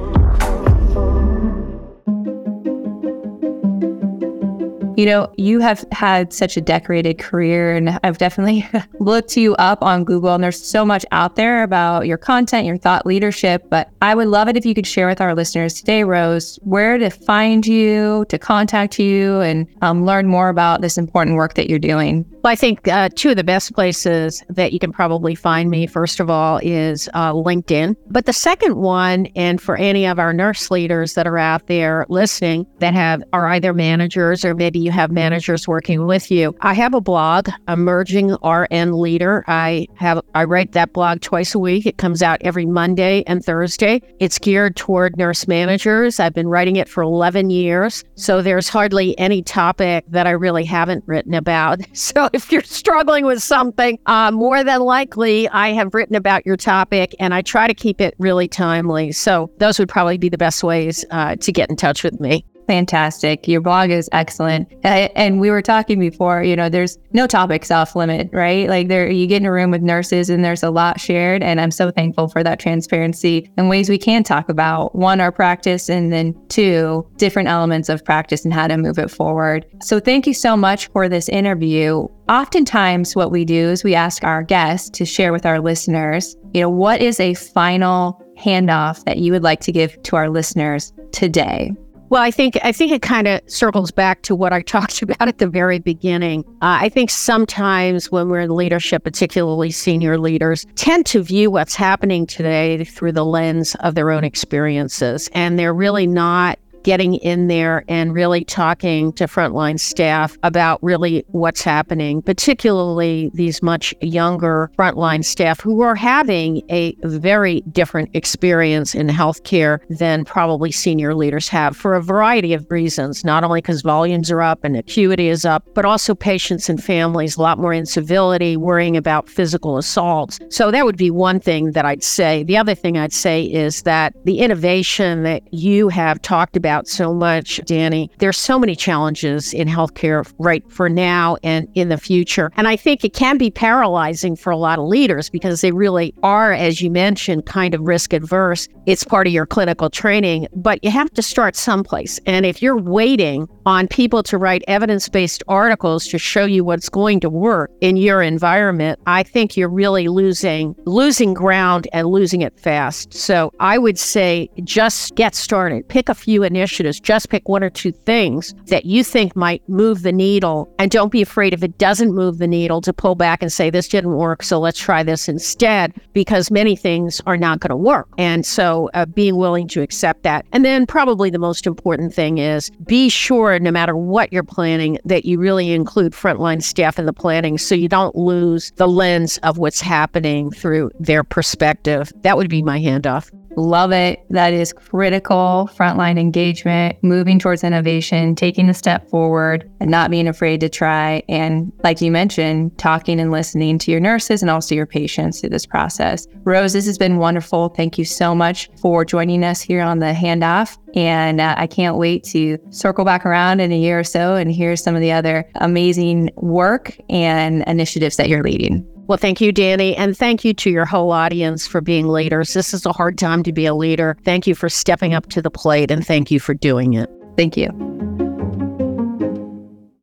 You 4.96 5.06
know, 5.06 5.32
you 5.36 5.60
have 5.60 5.84
had 5.90 6.32
such 6.32 6.56
a 6.56 6.60
decorated 6.60 7.18
career, 7.18 7.74
and 7.74 7.98
I've 8.04 8.18
definitely 8.18 8.68
looked 9.00 9.36
you 9.36 9.54
up 9.56 9.82
on 9.82 10.04
Google, 10.04 10.34
and 10.34 10.44
there's 10.44 10.62
so 10.62 10.84
much 10.84 11.04
out 11.10 11.34
there 11.34 11.64
about 11.64 12.06
your 12.06 12.16
content, 12.16 12.66
your 12.66 12.76
thought 12.76 13.04
leadership. 13.04 13.64
But 13.70 13.90
I 14.02 14.14
would 14.14 14.28
love 14.28 14.48
it 14.48 14.56
if 14.56 14.64
you 14.64 14.74
could 14.74 14.86
share 14.86 15.08
with 15.08 15.20
our 15.20 15.34
listeners 15.34 15.74
today, 15.74 16.04
Rose, 16.04 16.58
where 16.62 16.96
to 16.98 17.10
find 17.10 17.66
you, 17.66 18.24
to 18.28 18.38
contact 18.38 18.98
you, 18.98 19.40
and 19.40 19.66
um, 19.82 20.06
learn 20.06 20.28
more 20.28 20.48
about 20.48 20.80
this 20.80 20.96
important 20.96 21.36
work 21.36 21.54
that 21.54 21.68
you're 21.68 21.78
doing. 21.78 22.24
Well, 22.44 22.52
I 22.52 22.56
think 22.56 22.86
uh, 22.88 23.08
two 23.14 23.30
of 23.30 23.36
the 23.36 23.44
best 23.44 23.74
places 23.74 24.44
that 24.50 24.72
you 24.72 24.78
can 24.78 24.92
probably 24.92 25.34
find 25.34 25.70
me, 25.70 25.86
first 25.86 26.20
of 26.20 26.28
all, 26.28 26.60
is 26.62 27.08
uh, 27.14 27.32
LinkedIn. 27.32 27.96
But 28.10 28.26
the 28.26 28.32
second 28.34 28.76
one, 28.76 29.26
and 29.34 29.60
for 29.60 29.76
any 29.76 30.06
of 30.06 30.18
our 30.18 30.32
nurse 30.32 30.70
leaders 30.70 31.14
that 31.14 31.26
are 31.26 31.38
out 31.38 31.66
there 31.66 32.04
listening 32.10 32.66
that 32.80 32.92
have 32.94 33.22
are 33.32 33.48
either 33.48 33.72
managers 33.72 34.44
or 34.44 34.54
maybe 34.54 34.83
you 34.84 34.92
have 34.92 35.10
managers 35.10 35.66
working 35.66 36.06
with 36.06 36.30
you. 36.30 36.54
I 36.60 36.74
have 36.74 36.94
a 36.94 37.00
blog, 37.00 37.48
Emerging 37.68 38.36
RN 38.44 38.92
Leader. 38.92 39.44
I 39.48 39.88
have 39.96 40.22
I 40.34 40.44
write 40.44 40.72
that 40.72 40.92
blog 40.92 41.20
twice 41.20 41.54
a 41.54 41.58
week. 41.58 41.86
It 41.86 41.98
comes 41.98 42.22
out 42.22 42.38
every 42.42 42.66
Monday 42.66 43.24
and 43.26 43.44
Thursday. 43.44 44.02
It's 44.20 44.38
geared 44.38 44.76
toward 44.76 45.16
nurse 45.16 45.48
managers. 45.48 46.20
I've 46.20 46.34
been 46.34 46.48
writing 46.48 46.76
it 46.76 46.88
for 46.88 47.02
11 47.02 47.50
years, 47.50 48.04
so 48.14 48.42
there's 48.42 48.68
hardly 48.68 49.18
any 49.18 49.42
topic 49.42 50.04
that 50.08 50.26
I 50.26 50.30
really 50.30 50.64
haven't 50.64 51.04
written 51.06 51.34
about. 51.34 51.80
So 52.04 52.28
if 52.34 52.52
you're 52.52 52.62
struggling 52.62 53.24
with 53.24 53.42
something, 53.42 53.98
uh, 54.06 54.30
more 54.30 54.62
than 54.62 54.82
likely 54.82 55.48
I 55.48 55.68
have 55.68 55.94
written 55.94 56.14
about 56.14 56.44
your 56.44 56.56
topic, 56.56 57.14
and 57.18 57.32
I 57.32 57.40
try 57.40 57.66
to 57.66 57.72
keep 57.72 58.00
it 58.00 58.14
really 58.18 58.46
timely. 58.46 59.10
So 59.12 59.50
those 59.58 59.78
would 59.78 59.88
probably 59.88 60.18
be 60.18 60.28
the 60.28 60.36
best 60.36 60.62
ways 60.62 61.04
uh, 61.10 61.36
to 61.36 61.50
get 61.52 61.70
in 61.70 61.76
touch 61.76 62.04
with 62.04 62.20
me. 62.20 62.44
Fantastic. 62.66 63.46
Your 63.46 63.60
blog 63.60 63.90
is 63.90 64.08
excellent. 64.12 64.72
And 64.84 65.40
we 65.40 65.50
were 65.50 65.62
talking 65.62 66.00
before, 66.00 66.42
you 66.42 66.56
know, 66.56 66.68
there's 66.68 66.98
no 67.12 67.26
topics 67.26 67.70
off 67.70 67.94
limit, 67.94 68.30
right? 68.32 68.68
Like 68.68 68.88
there 68.88 69.10
you 69.10 69.26
get 69.26 69.42
in 69.42 69.46
a 69.46 69.52
room 69.52 69.70
with 69.70 69.82
nurses 69.82 70.30
and 70.30 70.44
there's 70.44 70.62
a 70.62 70.70
lot 70.70 71.00
shared 71.00 71.42
and 71.42 71.60
I'm 71.60 71.70
so 71.70 71.90
thankful 71.90 72.28
for 72.28 72.42
that 72.42 72.58
transparency 72.58 73.50
and 73.56 73.68
ways 73.68 73.88
we 73.88 73.98
can 73.98 74.22
talk 74.22 74.48
about 74.48 74.94
one 74.94 75.20
our 75.20 75.32
practice 75.32 75.88
and 75.88 76.12
then 76.12 76.34
two 76.48 77.06
different 77.16 77.48
elements 77.48 77.88
of 77.88 78.04
practice 78.04 78.44
and 78.44 78.54
how 78.54 78.66
to 78.66 78.76
move 78.76 78.98
it 78.98 79.10
forward. 79.10 79.66
So 79.82 80.00
thank 80.00 80.26
you 80.26 80.34
so 80.34 80.56
much 80.56 80.88
for 80.88 81.08
this 81.08 81.28
interview. 81.28 82.08
Oftentimes 82.28 83.14
what 83.14 83.30
we 83.30 83.44
do 83.44 83.70
is 83.70 83.84
we 83.84 83.94
ask 83.94 84.24
our 84.24 84.42
guests 84.42 84.88
to 84.90 85.04
share 85.04 85.32
with 85.32 85.44
our 85.44 85.60
listeners, 85.60 86.36
you 86.54 86.62
know, 86.62 86.70
what 86.70 87.02
is 87.02 87.20
a 87.20 87.34
final 87.34 88.20
handoff 88.38 89.04
that 89.04 89.18
you 89.18 89.32
would 89.32 89.42
like 89.42 89.60
to 89.60 89.72
give 89.72 90.02
to 90.04 90.16
our 90.16 90.30
listeners 90.30 90.92
today? 91.12 91.72
Well, 92.14 92.22
I 92.22 92.30
think 92.30 92.56
I 92.62 92.70
think 92.70 92.92
it 92.92 93.02
kind 93.02 93.26
of 93.26 93.40
circles 93.50 93.90
back 93.90 94.22
to 94.22 94.36
what 94.36 94.52
I 94.52 94.62
talked 94.76 95.02
about 95.02 95.26
at 95.26 95.38
the 95.38 95.48
very 95.48 95.80
beginning. 95.80 96.44
Uh, 96.62 96.78
I 96.82 96.88
think 96.88 97.10
sometimes 97.10 98.12
when 98.12 98.28
we're 98.28 98.42
in 98.42 98.54
leadership, 98.54 99.02
particularly 99.02 99.72
senior 99.72 100.16
leaders, 100.16 100.64
tend 100.76 101.06
to 101.06 101.24
view 101.24 101.50
what's 101.50 101.74
happening 101.74 102.24
today 102.24 102.84
through 102.84 103.10
the 103.10 103.24
lens 103.24 103.74
of 103.80 103.96
their 103.96 104.12
own 104.12 104.22
experiences, 104.22 105.28
and 105.32 105.58
they're 105.58 105.74
really 105.74 106.06
not 106.06 106.60
getting 106.84 107.14
in 107.16 107.48
there 107.48 107.84
and 107.88 108.14
really 108.14 108.44
talking 108.44 109.12
to 109.14 109.24
frontline 109.24 109.80
staff 109.80 110.38
about 110.42 110.80
really 110.82 111.24
what's 111.28 111.62
happening, 111.62 112.22
particularly 112.22 113.30
these 113.34 113.62
much 113.62 113.92
younger 114.00 114.70
frontline 114.78 115.24
staff 115.24 115.60
who 115.60 115.80
are 115.80 115.94
having 115.96 116.62
a 116.70 116.94
very 117.02 117.62
different 117.72 118.08
experience 118.14 118.94
in 118.94 119.08
healthcare 119.08 119.80
than 119.88 120.24
probably 120.24 120.70
senior 120.70 121.14
leaders 121.14 121.48
have 121.48 121.76
for 121.76 121.94
a 121.94 122.02
variety 122.02 122.52
of 122.52 122.70
reasons, 122.70 123.24
not 123.24 123.42
only 123.42 123.60
because 123.60 123.82
volumes 123.82 124.30
are 124.30 124.42
up 124.42 124.62
and 124.62 124.76
acuity 124.76 125.28
is 125.28 125.44
up, 125.44 125.64
but 125.74 125.84
also 125.84 126.14
patients 126.14 126.68
and 126.68 126.84
families, 126.84 127.36
a 127.36 127.42
lot 127.42 127.58
more 127.58 127.72
incivility, 127.72 128.56
worrying 128.56 128.96
about 128.96 129.28
physical 129.28 129.78
assaults. 129.78 130.38
So 130.50 130.70
that 130.70 130.84
would 130.84 130.98
be 130.98 131.10
one 131.10 131.40
thing 131.40 131.72
that 131.72 131.86
I'd 131.86 132.04
say. 132.04 132.44
The 132.44 132.58
other 132.58 132.74
thing 132.74 132.98
I'd 132.98 133.12
say 133.12 133.42
is 133.42 133.82
that 133.82 134.12
the 134.24 134.40
innovation 134.40 135.22
that 135.22 135.42
you 135.52 135.88
have 135.88 136.20
talked 136.20 136.56
about 136.56 136.73
about 136.74 136.88
so 136.88 137.14
much, 137.14 137.60
Danny. 137.66 138.10
There's 138.18 138.36
so 138.36 138.58
many 138.58 138.74
challenges 138.74 139.54
in 139.54 139.68
healthcare 139.68 140.30
right 140.38 140.68
for 140.72 140.88
now 140.88 141.36
and 141.44 141.68
in 141.74 141.88
the 141.88 141.96
future. 141.96 142.50
And 142.56 142.66
I 142.66 142.74
think 142.74 143.04
it 143.04 143.14
can 143.14 143.38
be 143.38 143.48
paralyzing 143.48 144.34
for 144.34 144.50
a 144.50 144.56
lot 144.56 144.80
of 144.80 144.86
leaders 144.86 145.30
because 145.30 145.60
they 145.60 145.70
really 145.70 146.12
are, 146.24 146.52
as 146.52 146.82
you 146.82 146.90
mentioned, 146.90 147.46
kind 147.46 147.74
of 147.74 147.82
risk 147.82 148.12
adverse. 148.12 148.66
It's 148.86 149.04
part 149.04 149.28
of 149.28 149.32
your 149.32 149.46
clinical 149.46 149.88
training, 149.88 150.48
but 150.52 150.82
you 150.82 150.90
have 150.90 151.12
to 151.12 151.22
start 151.22 151.54
someplace. 151.54 152.18
And 152.26 152.44
if 152.44 152.60
you're 152.60 152.76
waiting 152.76 153.48
on 153.66 153.86
people 153.86 154.24
to 154.24 154.36
write 154.36 154.64
evidence 154.66 155.08
based 155.08 155.44
articles 155.46 156.08
to 156.08 156.18
show 156.18 156.44
you 156.44 156.64
what's 156.64 156.88
going 156.88 157.20
to 157.20 157.30
work 157.30 157.70
in 157.82 157.96
your 157.96 158.20
environment, 158.20 158.98
I 159.06 159.22
think 159.22 159.56
you're 159.56 159.68
really 159.68 160.08
losing 160.08 160.74
losing 160.86 161.34
ground 161.34 161.86
and 161.92 162.08
losing 162.08 162.40
it 162.42 162.58
fast. 162.58 163.14
So 163.14 163.52
I 163.60 163.78
would 163.78 163.98
say 163.98 164.50
just 164.64 165.14
get 165.14 165.36
started. 165.36 165.88
Pick 165.88 166.08
a 166.08 166.14
few 166.14 166.42
initiatives 166.42 166.63
initiatives. 166.64 166.98
Just 166.98 167.28
pick 167.28 167.46
one 167.46 167.62
or 167.62 167.68
two 167.68 167.92
things 167.92 168.54
that 168.68 168.86
you 168.86 169.04
think 169.04 169.36
might 169.36 169.62
move 169.68 170.02
the 170.02 170.12
needle. 170.12 170.72
And 170.78 170.90
don't 170.90 171.12
be 171.12 171.20
afraid 171.20 171.52
if 171.52 171.62
it 171.62 171.76
doesn't 171.76 172.14
move 172.14 172.38
the 172.38 172.46
needle 172.46 172.80
to 172.80 172.92
pull 172.92 173.14
back 173.14 173.42
and 173.42 173.52
say, 173.52 173.68
this 173.68 173.86
didn't 173.86 174.14
work. 174.14 174.42
So 174.42 174.58
let's 174.58 174.78
try 174.78 175.02
this 175.02 175.28
instead, 175.28 175.92
because 176.14 176.50
many 176.50 176.74
things 176.74 177.20
are 177.26 177.36
not 177.36 177.60
going 177.60 177.68
to 177.68 177.76
work. 177.76 178.08
And 178.16 178.46
so 178.46 178.88
uh, 178.94 179.04
being 179.04 179.36
willing 179.36 179.68
to 179.68 179.82
accept 179.82 180.22
that. 180.22 180.46
And 180.52 180.64
then 180.64 180.86
probably 180.86 181.28
the 181.28 181.38
most 181.38 181.66
important 181.66 182.14
thing 182.14 182.38
is 182.38 182.70
be 182.86 183.10
sure, 183.10 183.58
no 183.58 183.70
matter 183.70 183.94
what 183.94 184.32
you're 184.32 184.42
planning, 184.42 184.98
that 185.04 185.26
you 185.26 185.38
really 185.38 185.72
include 185.72 186.12
frontline 186.12 186.62
staff 186.62 186.98
in 186.98 187.04
the 187.04 187.12
planning 187.12 187.58
so 187.58 187.74
you 187.74 187.90
don't 187.90 188.16
lose 188.16 188.72
the 188.76 188.88
lens 188.88 189.36
of 189.42 189.58
what's 189.58 189.82
happening 189.82 190.50
through 190.50 190.90
their 190.98 191.24
perspective. 191.24 192.10
That 192.22 192.38
would 192.38 192.48
be 192.48 192.62
my 192.62 192.80
handoff. 192.80 193.30
Love 193.56 193.92
it. 193.92 194.24
That 194.30 194.52
is 194.52 194.72
critical 194.72 195.68
frontline 195.76 196.18
engagement, 196.18 196.96
moving 197.02 197.38
towards 197.38 197.62
innovation, 197.62 198.34
taking 198.34 198.68
a 198.68 198.74
step 198.74 199.08
forward, 199.08 199.70
and 199.80 199.90
not 199.90 200.10
being 200.10 200.28
afraid 200.28 200.60
to 200.60 200.68
try. 200.68 201.22
And 201.28 201.72
like 201.82 202.00
you 202.00 202.10
mentioned, 202.10 202.76
talking 202.78 203.20
and 203.20 203.30
listening 203.30 203.78
to 203.78 203.90
your 203.90 204.00
nurses 204.00 204.42
and 204.42 204.50
also 204.50 204.74
your 204.74 204.86
patients 204.86 205.40
through 205.40 205.50
this 205.50 205.66
process. 205.66 206.26
Rose, 206.44 206.72
this 206.72 206.86
has 206.86 206.98
been 206.98 207.18
wonderful. 207.18 207.68
Thank 207.70 207.98
you 207.98 208.04
so 208.04 208.34
much 208.34 208.70
for 208.80 209.04
joining 209.04 209.44
us 209.44 209.60
here 209.60 209.82
on 209.82 209.98
the 209.98 210.12
handoff. 210.12 210.78
And 210.96 211.40
uh, 211.40 211.54
I 211.58 211.66
can't 211.66 211.96
wait 211.96 212.24
to 212.24 212.58
circle 212.70 213.04
back 213.04 213.26
around 213.26 213.60
in 213.60 213.72
a 213.72 213.78
year 213.78 213.98
or 213.98 214.04
so 214.04 214.36
and 214.36 214.50
hear 214.50 214.76
some 214.76 214.94
of 214.94 215.00
the 215.00 215.12
other 215.12 215.48
amazing 215.56 216.30
work 216.36 216.96
and 217.08 217.64
initiatives 217.66 218.16
that 218.16 218.28
you're 218.28 218.44
leading. 218.44 218.88
Well, 219.06 219.18
thank 219.18 219.40
you, 219.40 219.52
Danny. 219.52 219.94
And 219.96 220.16
thank 220.16 220.44
you 220.44 220.54
to 220.54 220.70
your 220.70 220.86
whole 220.86 221.12
audience 221.12 221.66
for 221.66 221.80
being 221.80 222.08
leaders. 222.08 222.54
This 222.54 222.72
is 222.72 222.86
a 222.86 222.92
hard 222.92 223.18
time 223.18 223.42
to 223.42 223.52
be 223.52 223.66
a 223.66 223.74
leader. 223.74 224.16
Thank 224.24 224.46
you 224.46 224.54
for 224.54 224.68
stepping 224.68 225.12
up 225.12 225.28
to 225.30 225.42
the 225.42 225.50
plate 225.50 225.90
and 225.90 226.06
thank 226.06 226.30
you 226.30 226.40
for 226.40 226.54
doing 226.54 226.94
it. 226.94 227.10
Thank 227.36 227.56
you. 227.56 228.23